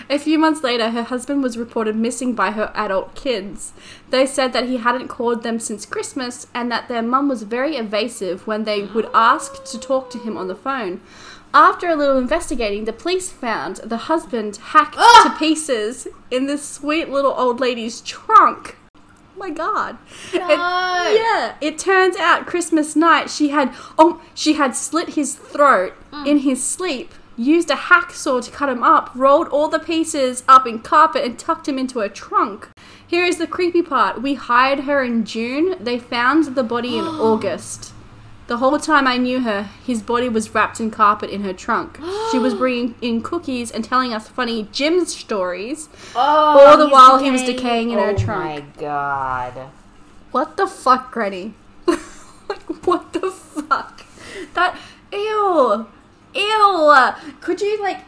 [0.07, 3.73] A few months later, her husband was reported missing by her adult kids.
[4.11, 7.75] They said that he hadn't called them since Christmas and that their mum was very
[7.75, 11.01] evasive when they would ask to talk to him on the phone.
[11.53, 15.31] After a little investigating, the police found the husband hacked ah!
[15.33, 18.77] to pieces in this sweet little old lady's trunk.
[18.95, 18.99] Oh
[19.37, 19.97] my god.
[20.31, 21.11] It- No.
[21.15, 26.27] yeah, it turns out Christmas night she had oh she had slit his throat mm.
[26.27, 30.67] in his sleep, used a hacksaw to cut him up, rolled all the pieces up
[30.67, 32.69] in carpet and tucked him into a trunk.
[33.07, 34.21] Here is the creepy part.
[34.21, 35.75] We hired her in June.
[35.79, 37.93] They found the body in August.
[38.49, 41.99] The whole time I knew her, his body was wrapped in carpet in her trunk.
[42.31, 45.87] She was bringing in cookies and telling us funny Jim stories.
[46.15, 48.41] Oh, All the while he was decaying in her oh trunk.
[48.41, 49.69] oh my god.
[50.31, 51.53] What the fuck, Granny?
[51.85, 54.03] like, what the fuck?
[54.55, 54.75] That.
[55.13, 55.85] Ew!
[56.33, 56.95] Ew!
[57.41, 57.99] Could you, like.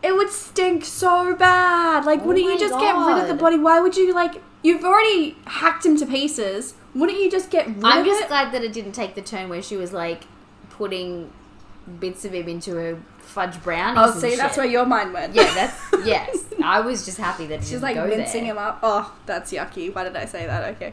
[0.00, 2.04] It would stink so bad.
[2.04, 3.58] Like, Oh wouldn't you just get rid of the body?
[3.58, 4.40] Why would you, like.
[4.62, 6.74] You've already hacked him to pieces.
[6.98, 8.28] Wouldn't you just get rid I'm of just it?
[8.28, 10.24] glad that it didn't take the turn where she was like
[10.70, 11.30] putting
[12.00, 13.98] bits of him into her fudge brownies.
[14.04, 15.34] Oh, and see, that's where your mind went.
[15.34, 16.44] Yeah, that's yes.
[16.62, 18.52] I was just happy that it She's didn't like go mincing there.
[18.52, 18.80] him up.
[18.82, 19.94] Oh, that's yucky.
[19.94, 20.74] Why did I say that?
[20.76, 20.92] Okay.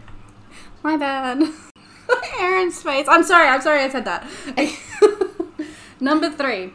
[0.83, 1.41] My bad.
[2.39, 3.07] Erin's face.
[3.09, 3.47] I'm sorry.
[3.47, 4.27] I'm sorry I said that.
[5.99, 6.73] Number three.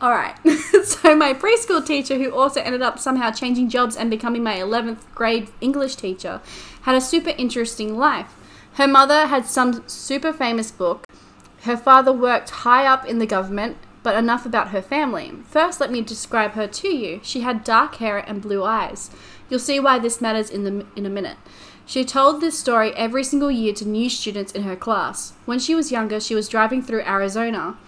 [0.00, 0.36] All right.
[0.84, 4.98] so my preschool teacher, who also ended up somehow changing jobs and becoming my 11th
[5.14, 6.42] grade English teacher,
[6.84, 8.34] had a super interesting life.
[8.74, 11.06] Her mother had some super famous book.
[11.62, 15.32] Her father worked high up in the government, but enough about her family.
[15.48, 17.20] First, let me describe her to you.
[17.22, 19.10] She had dark hair and blue eyes.
[19.48, 21.38] You'll see why this matters in the in a minute.
[21.86, 25.32] She told this story every single year to new students in her class.
[25.46, 27.78] When she was younger, she was driving through Arizona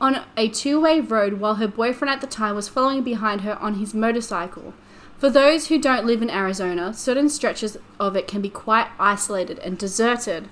[0.00, 3.74] on a two-way road while her boyfriend at the time was following behind her on
[3.74, 4.74] his motorcycle.
[5.24, 9.58] For those who don't live in Arizona, certain stretches of it can be quite isolated
[9.60, 10.50] and deserted.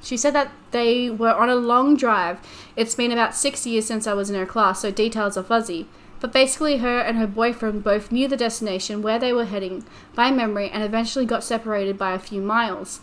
[0.00, 2.38] She said that they were on a long drive.
[2.76, 5.88] It's been about six years since I was in her class, so details are fuzzy.
[6.20, 10.30] But basically, her and her boyfriend both knew the destination where they were heading by
[10.30, 13.00] memory and eventually got separated by a few miles.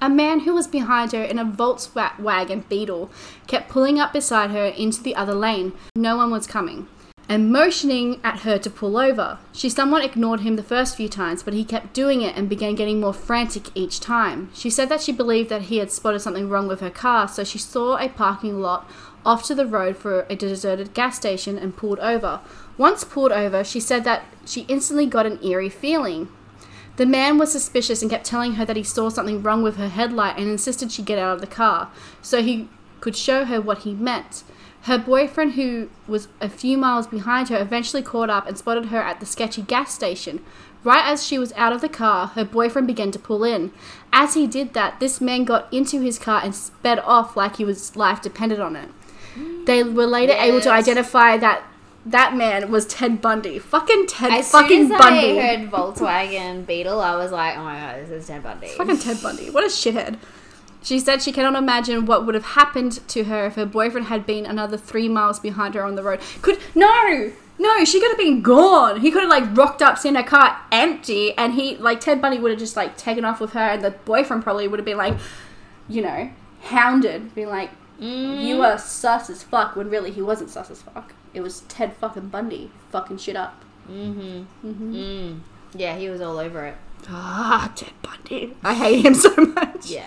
[0.00, 3.08] A man who was behind her in a Volkswagen Beetle
[3.46, 5.74] kept pulling up beside her into the other lane.
[5.94, 6.88] No one was coming.
[7.30, 9.38] And motioning at her to pull over.
[9.52, 12.74] She somewhat ignored him the first few times, but he kept doing it and began
[12.74, 14.50] getting more frantic each time.
[14.52, 17.44] She said that she believed that he had spotted something wrong with her car, so
[17.44, 18.90] she saw a parking lot
[19.24, 22.40] off to the road for a deserted gas station and pulled over.
[22.76, 26.28] Once pulled over, she said that she instantly got an eerie feeling.
[26.96, 29.88] The man was suspicious and kept telling her that he saw something wrong with her
[29.88, 32.68] headlight and insisted she get out of the car so he
[33.00, 34.42] could show her what he meant.
[34.82, 39.02] Her boyfriend, who was a few miles behind her, eventually caught up and spotted her
[39.02, 40.42] at the sketchy gas station.
[40.82, 43.72] Right as she was out of the car, her boyfriend began to pull in.
[44.12, 47.64] As he did that, this man got into his car and sped off like he
[47.64, 48.88] was life depended on it.
[49.66, 51.62] They were later able to identify that
[52.06, 53.58] that man was Ted Bundy.
[53.58, 55.38] Fucking Ted As fucking soon as Bundy.
[55.38, 58.68] I heard Volkswagen Beetle, I was like, oh my god, this is Ted Bundy.
[58.68, 59.50] Fucking Ted Bundy.
[59.50, 60.18] What a shithead.
[60.82, 64.24] She said she cannot imagine what would have happened to her if her boyfriend had
[64.26, 66.20] been another three miles behind her on the road.
[66.40, 69.00] Could no, no, she could have been gone.
[69.00, 72.38] He could have like rocked up, seen her car empty, and he like Ted Bundy
[72.38, 74.96] would have just like taken off with her, and the boyfriend probably would have been
[74.96, 75.16] like,
[75.88, 76.30] you know,
[76.62, 78.42] hounded, being like, Mm.
[78.42, 81.12] "You are sus as fuck," when really he wasn't sus as fuck.
[81.34, 83.62] It was Ted fucking Bundy fucking shit up.
[83.90, 84.94] Mm-hmm.
[84.94, 85.40] Mm.
[85.74, 86.76] Yeah, he was all over it.
[87.10, 88.56] Ah, Ted Bundy.
[88.64, 89.90] I hate him so much.
[89.90, 90.06] Yeah.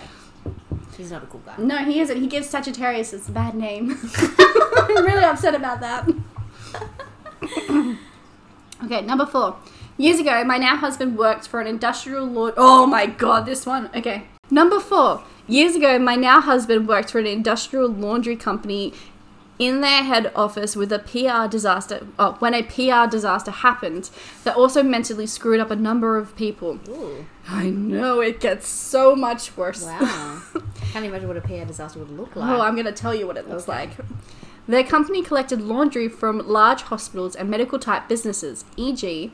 [0.96, 1.54] He's not a cool guy.
[1.58, 2.20] No, he isn't.
[2.20, 3.98] He gives Sagittarius a bad name.
[4.16, 6.08] I'm really upset about that.
[8.84, 9.56] okay, number four.
[9.96, 12.50] Years ago, my now husband worked for an industrial law.
[12.56, 13.90] Oh my god, this one.
[13.94, 14.24] Okay.
[14.50, 15.22] Number four.
[15.46, 18.92] Years ago, my now husband worked for an industrial laundry company
[19.58, 22.06] in their head office with a PR disaster.
[22.18, 24.10] Oh, when a PR disaster happened,
[24.42, 26.80] that also mentally screwed up a number of people.
[26.88, 27.26] Ooh.
[27.48, 29.84] I know it gets so much worse.
[29.84, 30.42] Wow.
[30.94, 32.48] Can't imagine what a PR disaster would look like.
[32.48, 33.86] Oh, I'm going to tell you what it looks Okay.
[33.86, 33.90] like.
[34.68, 39.32] Their company collected laundry from large hospitals and medical type businesses, e.g.,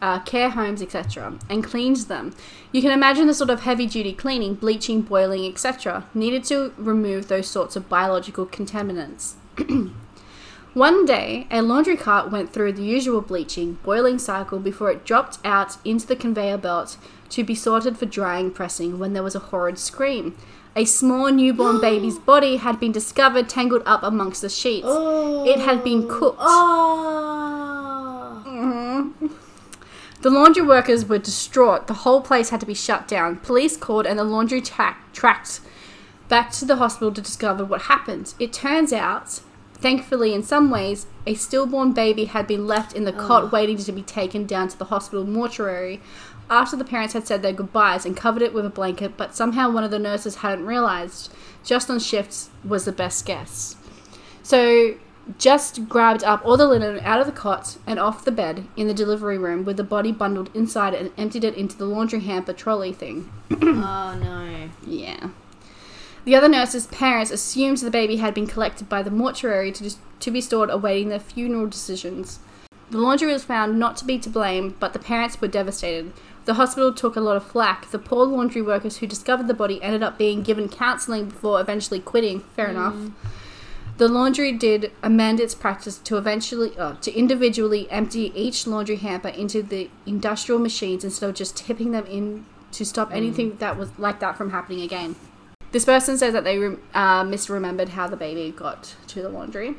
[0.00, 2.32] uh, care homes, etc., and cleaned them.
[2.70, 7.26] You can imagine the sort of heavy duty cleaning, bleaching, boiling, etc., needed to remove
[7.26, 9.32] those sorts of biological contaminants.
[10.74, 15.38] One day, a laundry cart went through the usual bleaching, boiling cycle before it dropped
[15.44, 16.98] out into the conveyor belt
[17.30, 20.36] to be sorted for drying pressing when there was a horrid scream.
[20.76, 24.86] A small newborn baby's body had been discovered tangled up amongst the sheets.
[24.88, 25.46] Oh.
[25.46, 26.18] It had been oh.
[26.18, 26.38] cooked.
[26.40, 27.14] Oh.
[30.24, 31.86] The laundry workers were distraught.
[31.86, 33.36] The whole place had to be shut down.
[33.40, 35.60] Police called and the laundry tra- tracked
[36.30, 38.32] back to the hospital to discover what happened.
[38.38, 39.40] It turns out,
[39.74, 43.50] thankfully in some ways, a stillborn baby had been left in the cot ah.
[43.52, 46.00] waiting to be taken down to the hospital mortuary
[46.50, 49.70] after the parents had said their goodbyes and covered it with a blanket, but somehow
[49.70, 51.32] one of the nurses hadn't realized.
[51.64, 53.76] Just on shifts was the best guess.
[54.42, 54.96] So
[55.38, 58.88] just grabbed up all the linen out of the cot and off the bed in
[58.88, 62.20] the delivery room with the body bundled inside it and emptied it into the laundry
[62.20, 63.30] hamper trolley thing.
[63.50, 63.56] oh
[64.22, 64.68] no.
[64.86, 65.30] Yeah.
[66.24, 70.30] The other nurse's parents assumed the baby had been collected by the mortuary to, to
[70.30, 72.38] be stored awaiting their funeral decisions.
[72.90, 76.12] The laundry was found not to be to blame, but the parents were devastated.
[76.44, 77.90] The hospital took a lot of flack.
[77.90, 82.00] The poor laundry workers who discovered the body ended up being given counselling before eventually
[82.00, 82.40] quitting.
[82.40, 82.94] Fair enough.
[83.96, 89.28] The laundry did amend its practice to eventually uh, to individually empty each laundry hamper
[89.28, 93.96] into the industrial machines instead of just tipping them in to stop anything that was
[93.98, 95.14] like that from happening again.
[95.70, 99.76] This person says that they rem- uh, misremembered how the baby got to the laundry,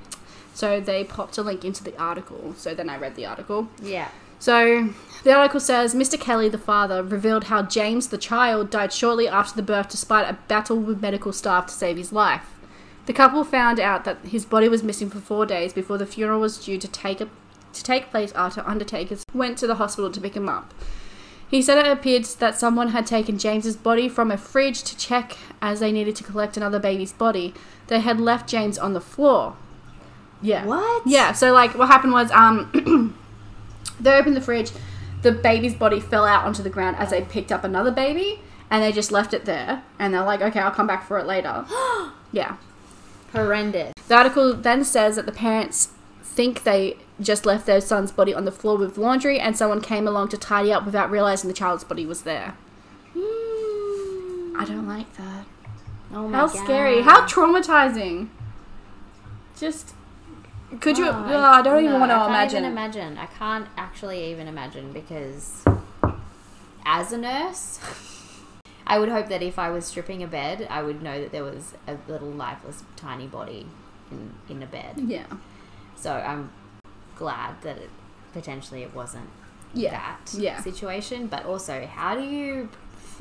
[0.54, 2.54] so they popped a link into the article.
[2.58, 3.68] So then I read the article.
[3.82, 4.10] Yeah.
[4.46, 4.90] So
[5.24, 6.22] the article says Mr.
[6.22, 10.38] Kelly, the father, revealed how James, the child, died shortly after the birth despite a
[10.48, 12.54] battle with medical staff to save his life.
[13.08, 16.42] The couple found out that his body was missing for four days before the funeral
[16.42, 17.30] was due to take a,
[17.74, 20.76] to take place after undertakers went to the hospital to pick him up.
[21.50, 25.38] He said it appeared that someone had taken James's body from a fridge to check
[25.60, 27.56] as they needed to collect another baby's body.
[27.88, 29.56] They had left James on the floor.
[30.40, 30.66] Yeah.
[30.66, 31.08] What?
[31.08, 33.18] Yeah, so like what happened was um
[34.00, 34.72] they opened the fridge,
[35.22, 38.84] the baby's body fell out onto the ground as they picked up another baby and
[38.84, 41.66] they just left it there and they're like, Okay, I'll come back for it later.
[42.32, 42.58] yeah.
[43.32, 43.94] Horrendous.
[44.08, 45.90] The article then says that the parents
[46.22, 50.08] think they just left their son's body on the floor with laundry and someone came
[50.08, 52.56] along to tidy up without realizing the child's body was there.
[53.14, 54.60] Hmm.
[54.60, 55.46] I don't like that.
[56.14, 56.64] Oh my How God.
[56.64, 57.02] scary.
[57.02, 58.30] How traumatizing.
[59.58, 59.94] Just
[60.80, 62.58] could you Oh, oh, I don't even no, want to I can't imagine.
[62.60, 63.18] even imagine.
[63.18, 65.64] I can't actually even imagine because
[66.86, 67.80] as a nurse,
[68.88, 71.44] I would hope that if I was stripping a bed, I would know that there
[71.44, 73.66] was a little lifeless tiny body
[74.12, 74.96] in in a bed.
[74.98, 75.26] Yeah.
[75.96, 76.52] So I'm
[77.16, 77.90] glad that it
[78.34, 79.30] potentially it wasn't
[79.74, 79.92] Yeah.
[79.92, 80.60] that Yeah.
[80.62, 81.28] situation.
[81.28, 82.70] But also, how do you?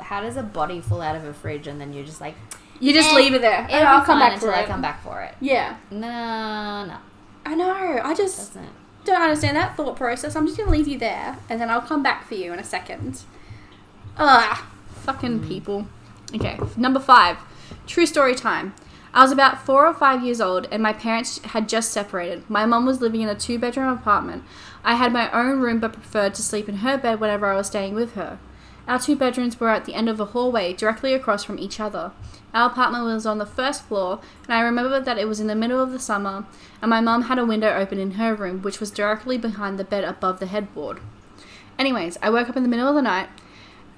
[0.01, 2.34] How does a body fall out of a fridge and then you're just like,
[2.80, 3.66] You just Eh, leave it there.
[3.70, 5.34] I'll come back until for I come back for it?
[5.40, 5.76] Yeah.
[5.92, 6.97] No, no,
[7.45, 8.01] I know.
[8.03, 8.70] I just doesn't.
[9.05, 10.36] don't understand that thought process.
[10.36, 12.64] I'm just gonna leave you there, and then I'll come back for you in a
[12.64, 13.22] second.
[14.16, 14.59] Ugh,
[14.95, 15.49] fucking mm.
[15.49, 15.86] people.
[16.34, 17.38] Okay, number five.
[17.86, 18.74] True story time.
[19.12, 22.49] I was about four or five years old, and my parents had just separated.
[22.51, 24.42] My mum was living in a two bedroom apartment.
[24.82, 27.68] I had my own room, but preferred to sleep in her bed whenever I was
[27.68, 28.38] staying with her.
[28.88, 32.11] Our two bedrooms were at the end of a hallway, directly across from each other.
[32.55, 35.57] Our apartment was on the first floor, and I remember that it was in the
[35.57, 36.46] middle of the summer,
[36.80, 39.84] and my mum had a window open in her room, which was directly behind the
[39.84, 41.00] bed above the headboard.
[41.80, 43.28] Anyways, I woke up in the middle of the night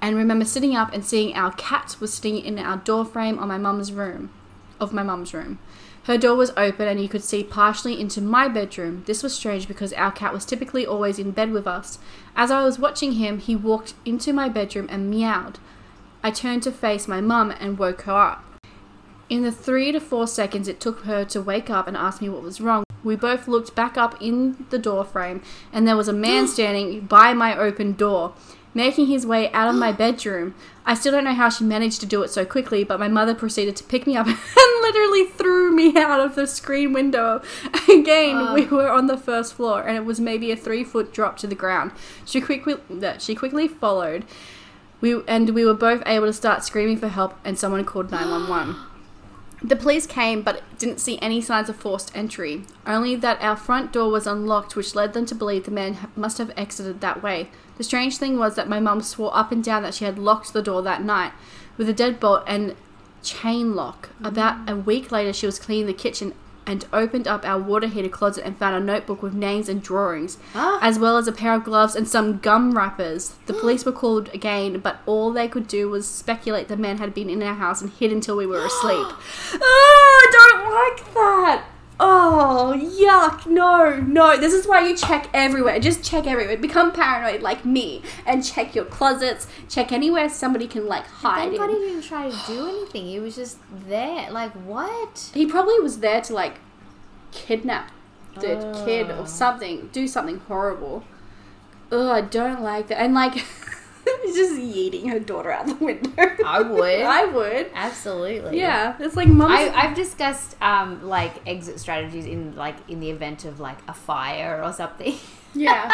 [0.01, 3.47] and remember sitting up and seeing our cat was sitting in our door frame on
[3.47, 4.31] my mum's room,
[4.79, 5.59] of my mum's room.
[6.05, 9.03] Her door was open and you could see partially into my bedroom.
[9.05, 11.99] This was strange because our cat was typically always in bed with us.
[12.35, 15.59] As I was watching him, he walked into my bedroom and meowed.
[16.23, 18.43] I turned to face my mum and woke her up.
[19.29, 22.29] In the three to four seconds it took her to wake up and ask me
[22.29, 25.41] what was wrong, we both looked back up in the door frame
[25.73, 28.33] and there was a man standing by my open door
[28.73, 30.55] making his way out of my bedroom.
[30.85, 33.35] I still don't know how she managed to do it so quickly, but my mother
[33.35, 34.37] proceeded to pick me up and
[34.81, 37.41] literally threw me out of the screen window.
[37.89, 41.37] Again, we were on the first floor, and it was maybe a three foot drop
[41.39, 41.91] to the ground.
[42.23, 42.75] She quickly,
[43.19, 44.23] she quickly followed.
[45.01, 48.29] We and we were both able to start screaming for help, and someone called nine
[48.29, 48.75] one one.
[49.63, 53.91] The police came but didn't see any signs of forced entry, only that our front
[53.91, 57.49] door was unlocked, which led them to believe the man must have exited that way.
[57.77, 60.53] The strange thing was that my mum swore up and down that she had locked
[60.53, 61.33] the door that night
[61.75, 62.75] with a deadbolt and
[63.23, 64.09] chain lock.
[64.23, 66.33] About a week later, she was cleaning the kitchen
[66.67, 70.37] and opened up our water heater closet and found a notebook with names and drawings,
[70.53, 70.77] Ah.
[70.81, 73.33] as well as a pair of gloves and some gum wrappers.
[73.47, 77.13] The police were called again, but all they could do was speculate the man had
[77.13, 79.07] been in our house and hid until we were asleep.
[79.61, 81.63] oh, I don't like that.
[81.99, 83.47] Oh, yuck.
[83.47, 84.37] No, no.
[84.37, 85.79] This is why you check everywhere.
[85.79, 86.57] Just check everywhere.
[86.57, 89.47] Become paranoid like me and check your closets.
[89.67, 93.05] Check anywhere somebody can like hide Thank God he didn't try to do anything.
[93.07, 94.29] He was just there.
[94.31, 95.31] Like, what?
[95.33, 96.59] He probably was there to like
[97.31, 97.91] kidnap
[98.35, 99.21] the kid Oh.
[99.21, 101.03] or something, do something horrible.
[101.91, 102.99] Ugh, I don't like that.
[103.01, 103.33] And like,
[104.23, 106.11] he's just yeeting her daughter out the window.
[106.45, 107.01] I would.
[107.01, 107.71] I would.
[107.73, 108.59] Absolutely.
[108.59, 109.27] Yeah, it's like.
[109.27, 113.93] I, I've discussed um, like exit strategies in like in the event of like a
[113.93, 115.15] fire or something.
[115.53, 115.91] yeah.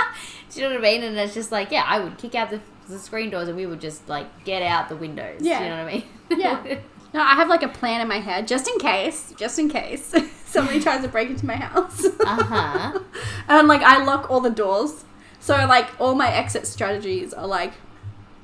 [0.52, 1.04] Do you know what I mean?
[1.04, 3.66] And it's just like, yeah, I would kick out the, the screen doors and we
[3.66, 5.42] would just like get out the windows.
[5.42, 5.60] Yeah.
[5.60, 6.04] Do you know what I mean?
[6.30, 6.80] Yeah.
[7.14, 10.16] No, I have like a plan in my head just in case, just in case
[10.46, 12.06] somebody tries to break into my house.
[12.06, 13.00] uh huh.
[13.48, 15.06] and like I lock all the doors.
[15.40, 17.74] So like all my exit strategies are like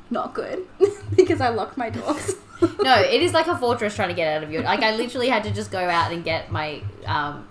[0.09, 0.65] not good
[1.15, 2.35] because I lock my doors.
[2.81, 4.59] No, it is like a fortress trying to get out of you.
[4.59, 7.47] Like I literally had to just go out and get my um,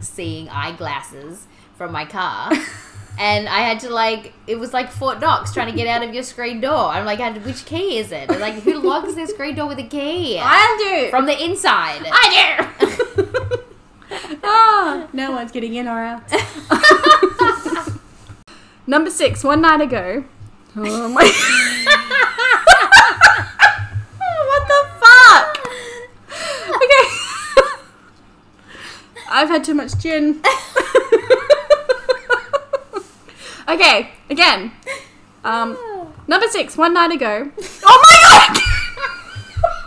[0.00, 1.46] seeing eyeglasses
[1.76, 2.52] from my car.
[3.18, 6.12] And I had to like, it was like Fort Knox trying to get out of
[6.12, 6.88] your screen door.
[6.88, 8.28] I'm like, which key is it?
[8.28, 10.38] Like, who locks their screen door with a key?
[10.38, 11.10] I do.
[11.10, 12.02] From the inside.
[12.04, 13.64] I do.
[14.44, 16.22] ah, no one's getting in or out.
[18.86, 19.42] Number six.
[19.42, 20.24] One night ago.
[20.76, 21.24] Oh my.
[24.46, 25.58] what the fuck?
[26.68, 27.04] Okay.
[29.36, 30.40] I've had too much gin.
[33.68, 34.72] okay, again.
[35.44, 35.76] Um,
[36.26, 36.74] number six.
[36.78, 37.52] One night ago.
[37.84, 38.56] Oh my god!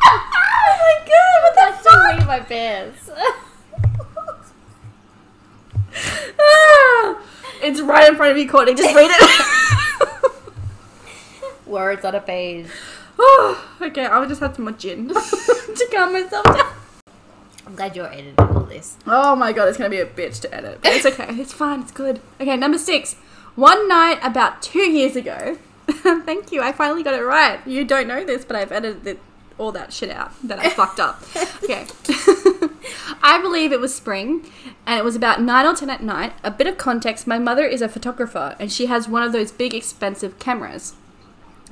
[0.05, 1.39] oh my god!
[1.41, 2.29] What the fuck?
[2.29, 3.09] Wait my.
[6.39, 7.19] Ah,
[7.63, 8.75] it's right in front of you, Courtney.
[8.75, 10.31] Just read it.
[11.65, 12.67] Words on a page.
[13.17, 16.78] oh, okay, I'll just have some more gin to calm myself down.
[17.69, 18.97] I'm glad you're editing all this.
[19.05, 20.79] Oh my god, it's gonna be a bitch to edit.
[20.81, 21.27] But it's okay.
[21.39, 21.81] It's fine.
[21.81, 22.19] It's good.
[22.41, 23.13] Okay, number six.
[23.53, 25.59] One night about two years ago.
[25.87, 26.63] Thank you.
[26.63, 27.65] I finally got it right.
[27.67, 29.19] You don't know this, but I've edited it,
[29.59, 31.23] all that shit out that I fucked up.
[31.63, 31.85] Okay.
[33.21, 34.49] I believe it was spring,
[34.87, 36.33] and it was about nine or ten at night.
[36.43, 39.51] A bit of context: my mother is a photographer, and she has one of those
[39.51, 40.95] big, expensive cameras.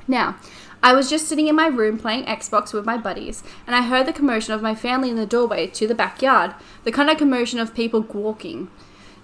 [0.06, 0.36] Now,
[0.82, 4.06] I was just sitting in my room playing Xbox with my buddies, and I heard
[4.06, 6.54] the commotion of my family in the doorway to the backyard,
[6.84, 8.70] the kind of commotion of people walking.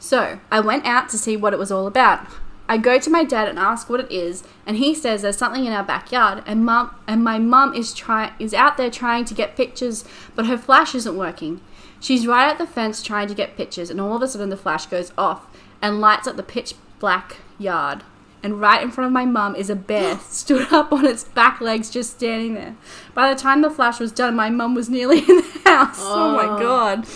[0.00, 2.26] So, I went out to see what it was all about.
[2.68, 5.64] I go to my dad and ask what it is, and he says there's something
[5.64, 9.34] in our backyard, and mum and my mum is try is out there trying to
[9.34, 11.60] get pictures, but her flash isn't working.
[12.00, 14.56] She's right at the fence trying to get pictures, and all of a sudden the
[14.56, 15.46] flash goes off
[15.80, 18.02] and lights up the pitch black yard.
[18.44, 21.60] And right in front of my mum is a bear stood up on its back
[21.60, 22.76] legs, just standing there.
[23.14, 25.96] By the time the flash was done, my mum was nearly in the house.
[26.00, 26.58] Oh, my Oh.
[26.58, 27.06] god.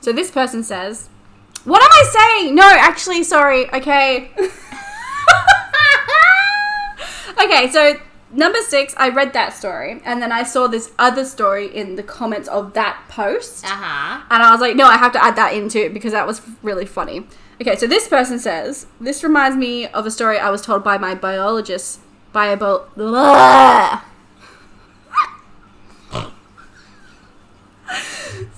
[0.00, 1.08] So this person says,
[1.64, 2.04] What am I
[2.42, 2.54] saying?
[2.56, 3.72] No, actually, sorry.
[3.72, 4.30] Okay.
[7.42, 7.94] okay, so
[8.32, 12.02] number six, I read that story, and then I saw this other story in the
[12.02, 13.64] comments of that post.
[13.64, 14.22] Uh huh.
[14.30, 16.42] And I was like, no, I have to add that in too because that was
[16.62, 17.26] really funny.
[17.60, 20.98] Okay, so this person says, this reminds me of a story I was told by
[20.98, 22.00] my biologist.
[22.32, 22.56] Bio.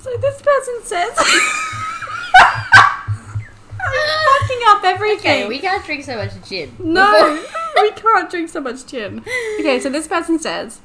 [0.00, 1.12] so this person says.
[1.18, 1.24] I'm
[4.40, 5.18] fucking up everything.
[5.18, 6.76] Okay, we can't drink so much gin.
[6.78, 7.42] No,
[7.82, 9.24] we can't drink so much gin.
[9.58, 10.80] Okay, so this person says,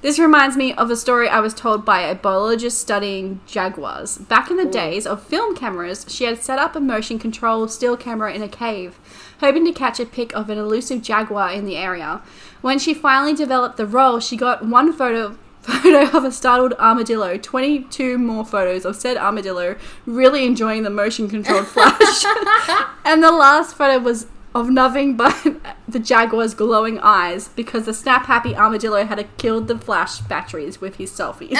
[0.00, 4.18] this reminds me of a story I was told by a biologist studying jaguars.
[4.18, 7.96] Back in the days of film cameras, she had set up a motion control still
[7.96, 8.98] camera in a cave,
[9.40, 12.22] hoping to catch a pic of an elusive jaguar in the area.
[12.60, 15.36] When she finally developed the roll, she got one photo
[15.68, 19.76] photo of a startled armadillo, 22 more photos of said armadillo
[20.06, 22.24] really enjoying the motion controlled flash.
[23.04, 24.26] and the last photo was
[24.58, 25.34] of nothing but
[25.88, 30.96] the jaguar's glowing eyes because the snap happy armadillo had killed the flash batteries with
[30.96, 31.50] his selfie.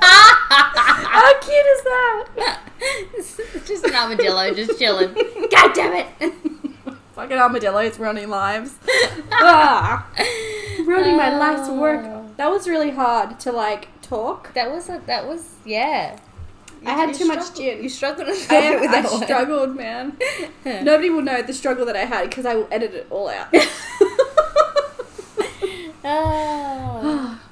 [0.00, 2.58] How cute is that?
[3.66, 5.12] just an armadillo, just chilling.
[5.50, 6.32] God damn it!
[7.14, 8.76] Fucking armadillo, it's ruining lives.
[9.32, 10.06] ah,
[10.86, 12.36] ruining my life's work.
[12.36, 14.54] That was really hard to like talk.
[14.54, 16.18] That was a, that was yeah.
[16.86, 17.82] I had too much gin.
[17.82, 20.16] You struggled I, with I that struggled, man.
[20.64, 23.48] Nobody will know the struggle that I had because I will edit it all out.
[26.04, 27.40] Oh.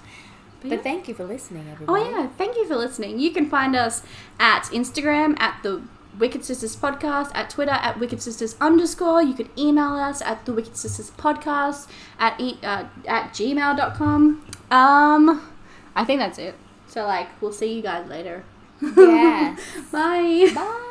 [0.61, 0.83] But But yeah.
[0.83, 3.20] thank you for listening, Oh yeah, thank you for listening.
[3.20, 4.03] You can find us
[4.41, 5.83] at Instagram at the
[6.18, 9.22] Wicked Sisters Podcast, at Twitter at Wicked Sisters underscore.
[9.22, 14.47] You could email us at the Wicked Sisters Podcast at e- uh, at gmail.com.
[14.70, 15.53] Um,
[15.95, 16.55] I think that's it.
[16.89, 18.43] So like, we'll see you guys later.
[18.81, 19.61] Yes.
[19.93, 20.51] Bye.
[20.55, 20.83] Bye.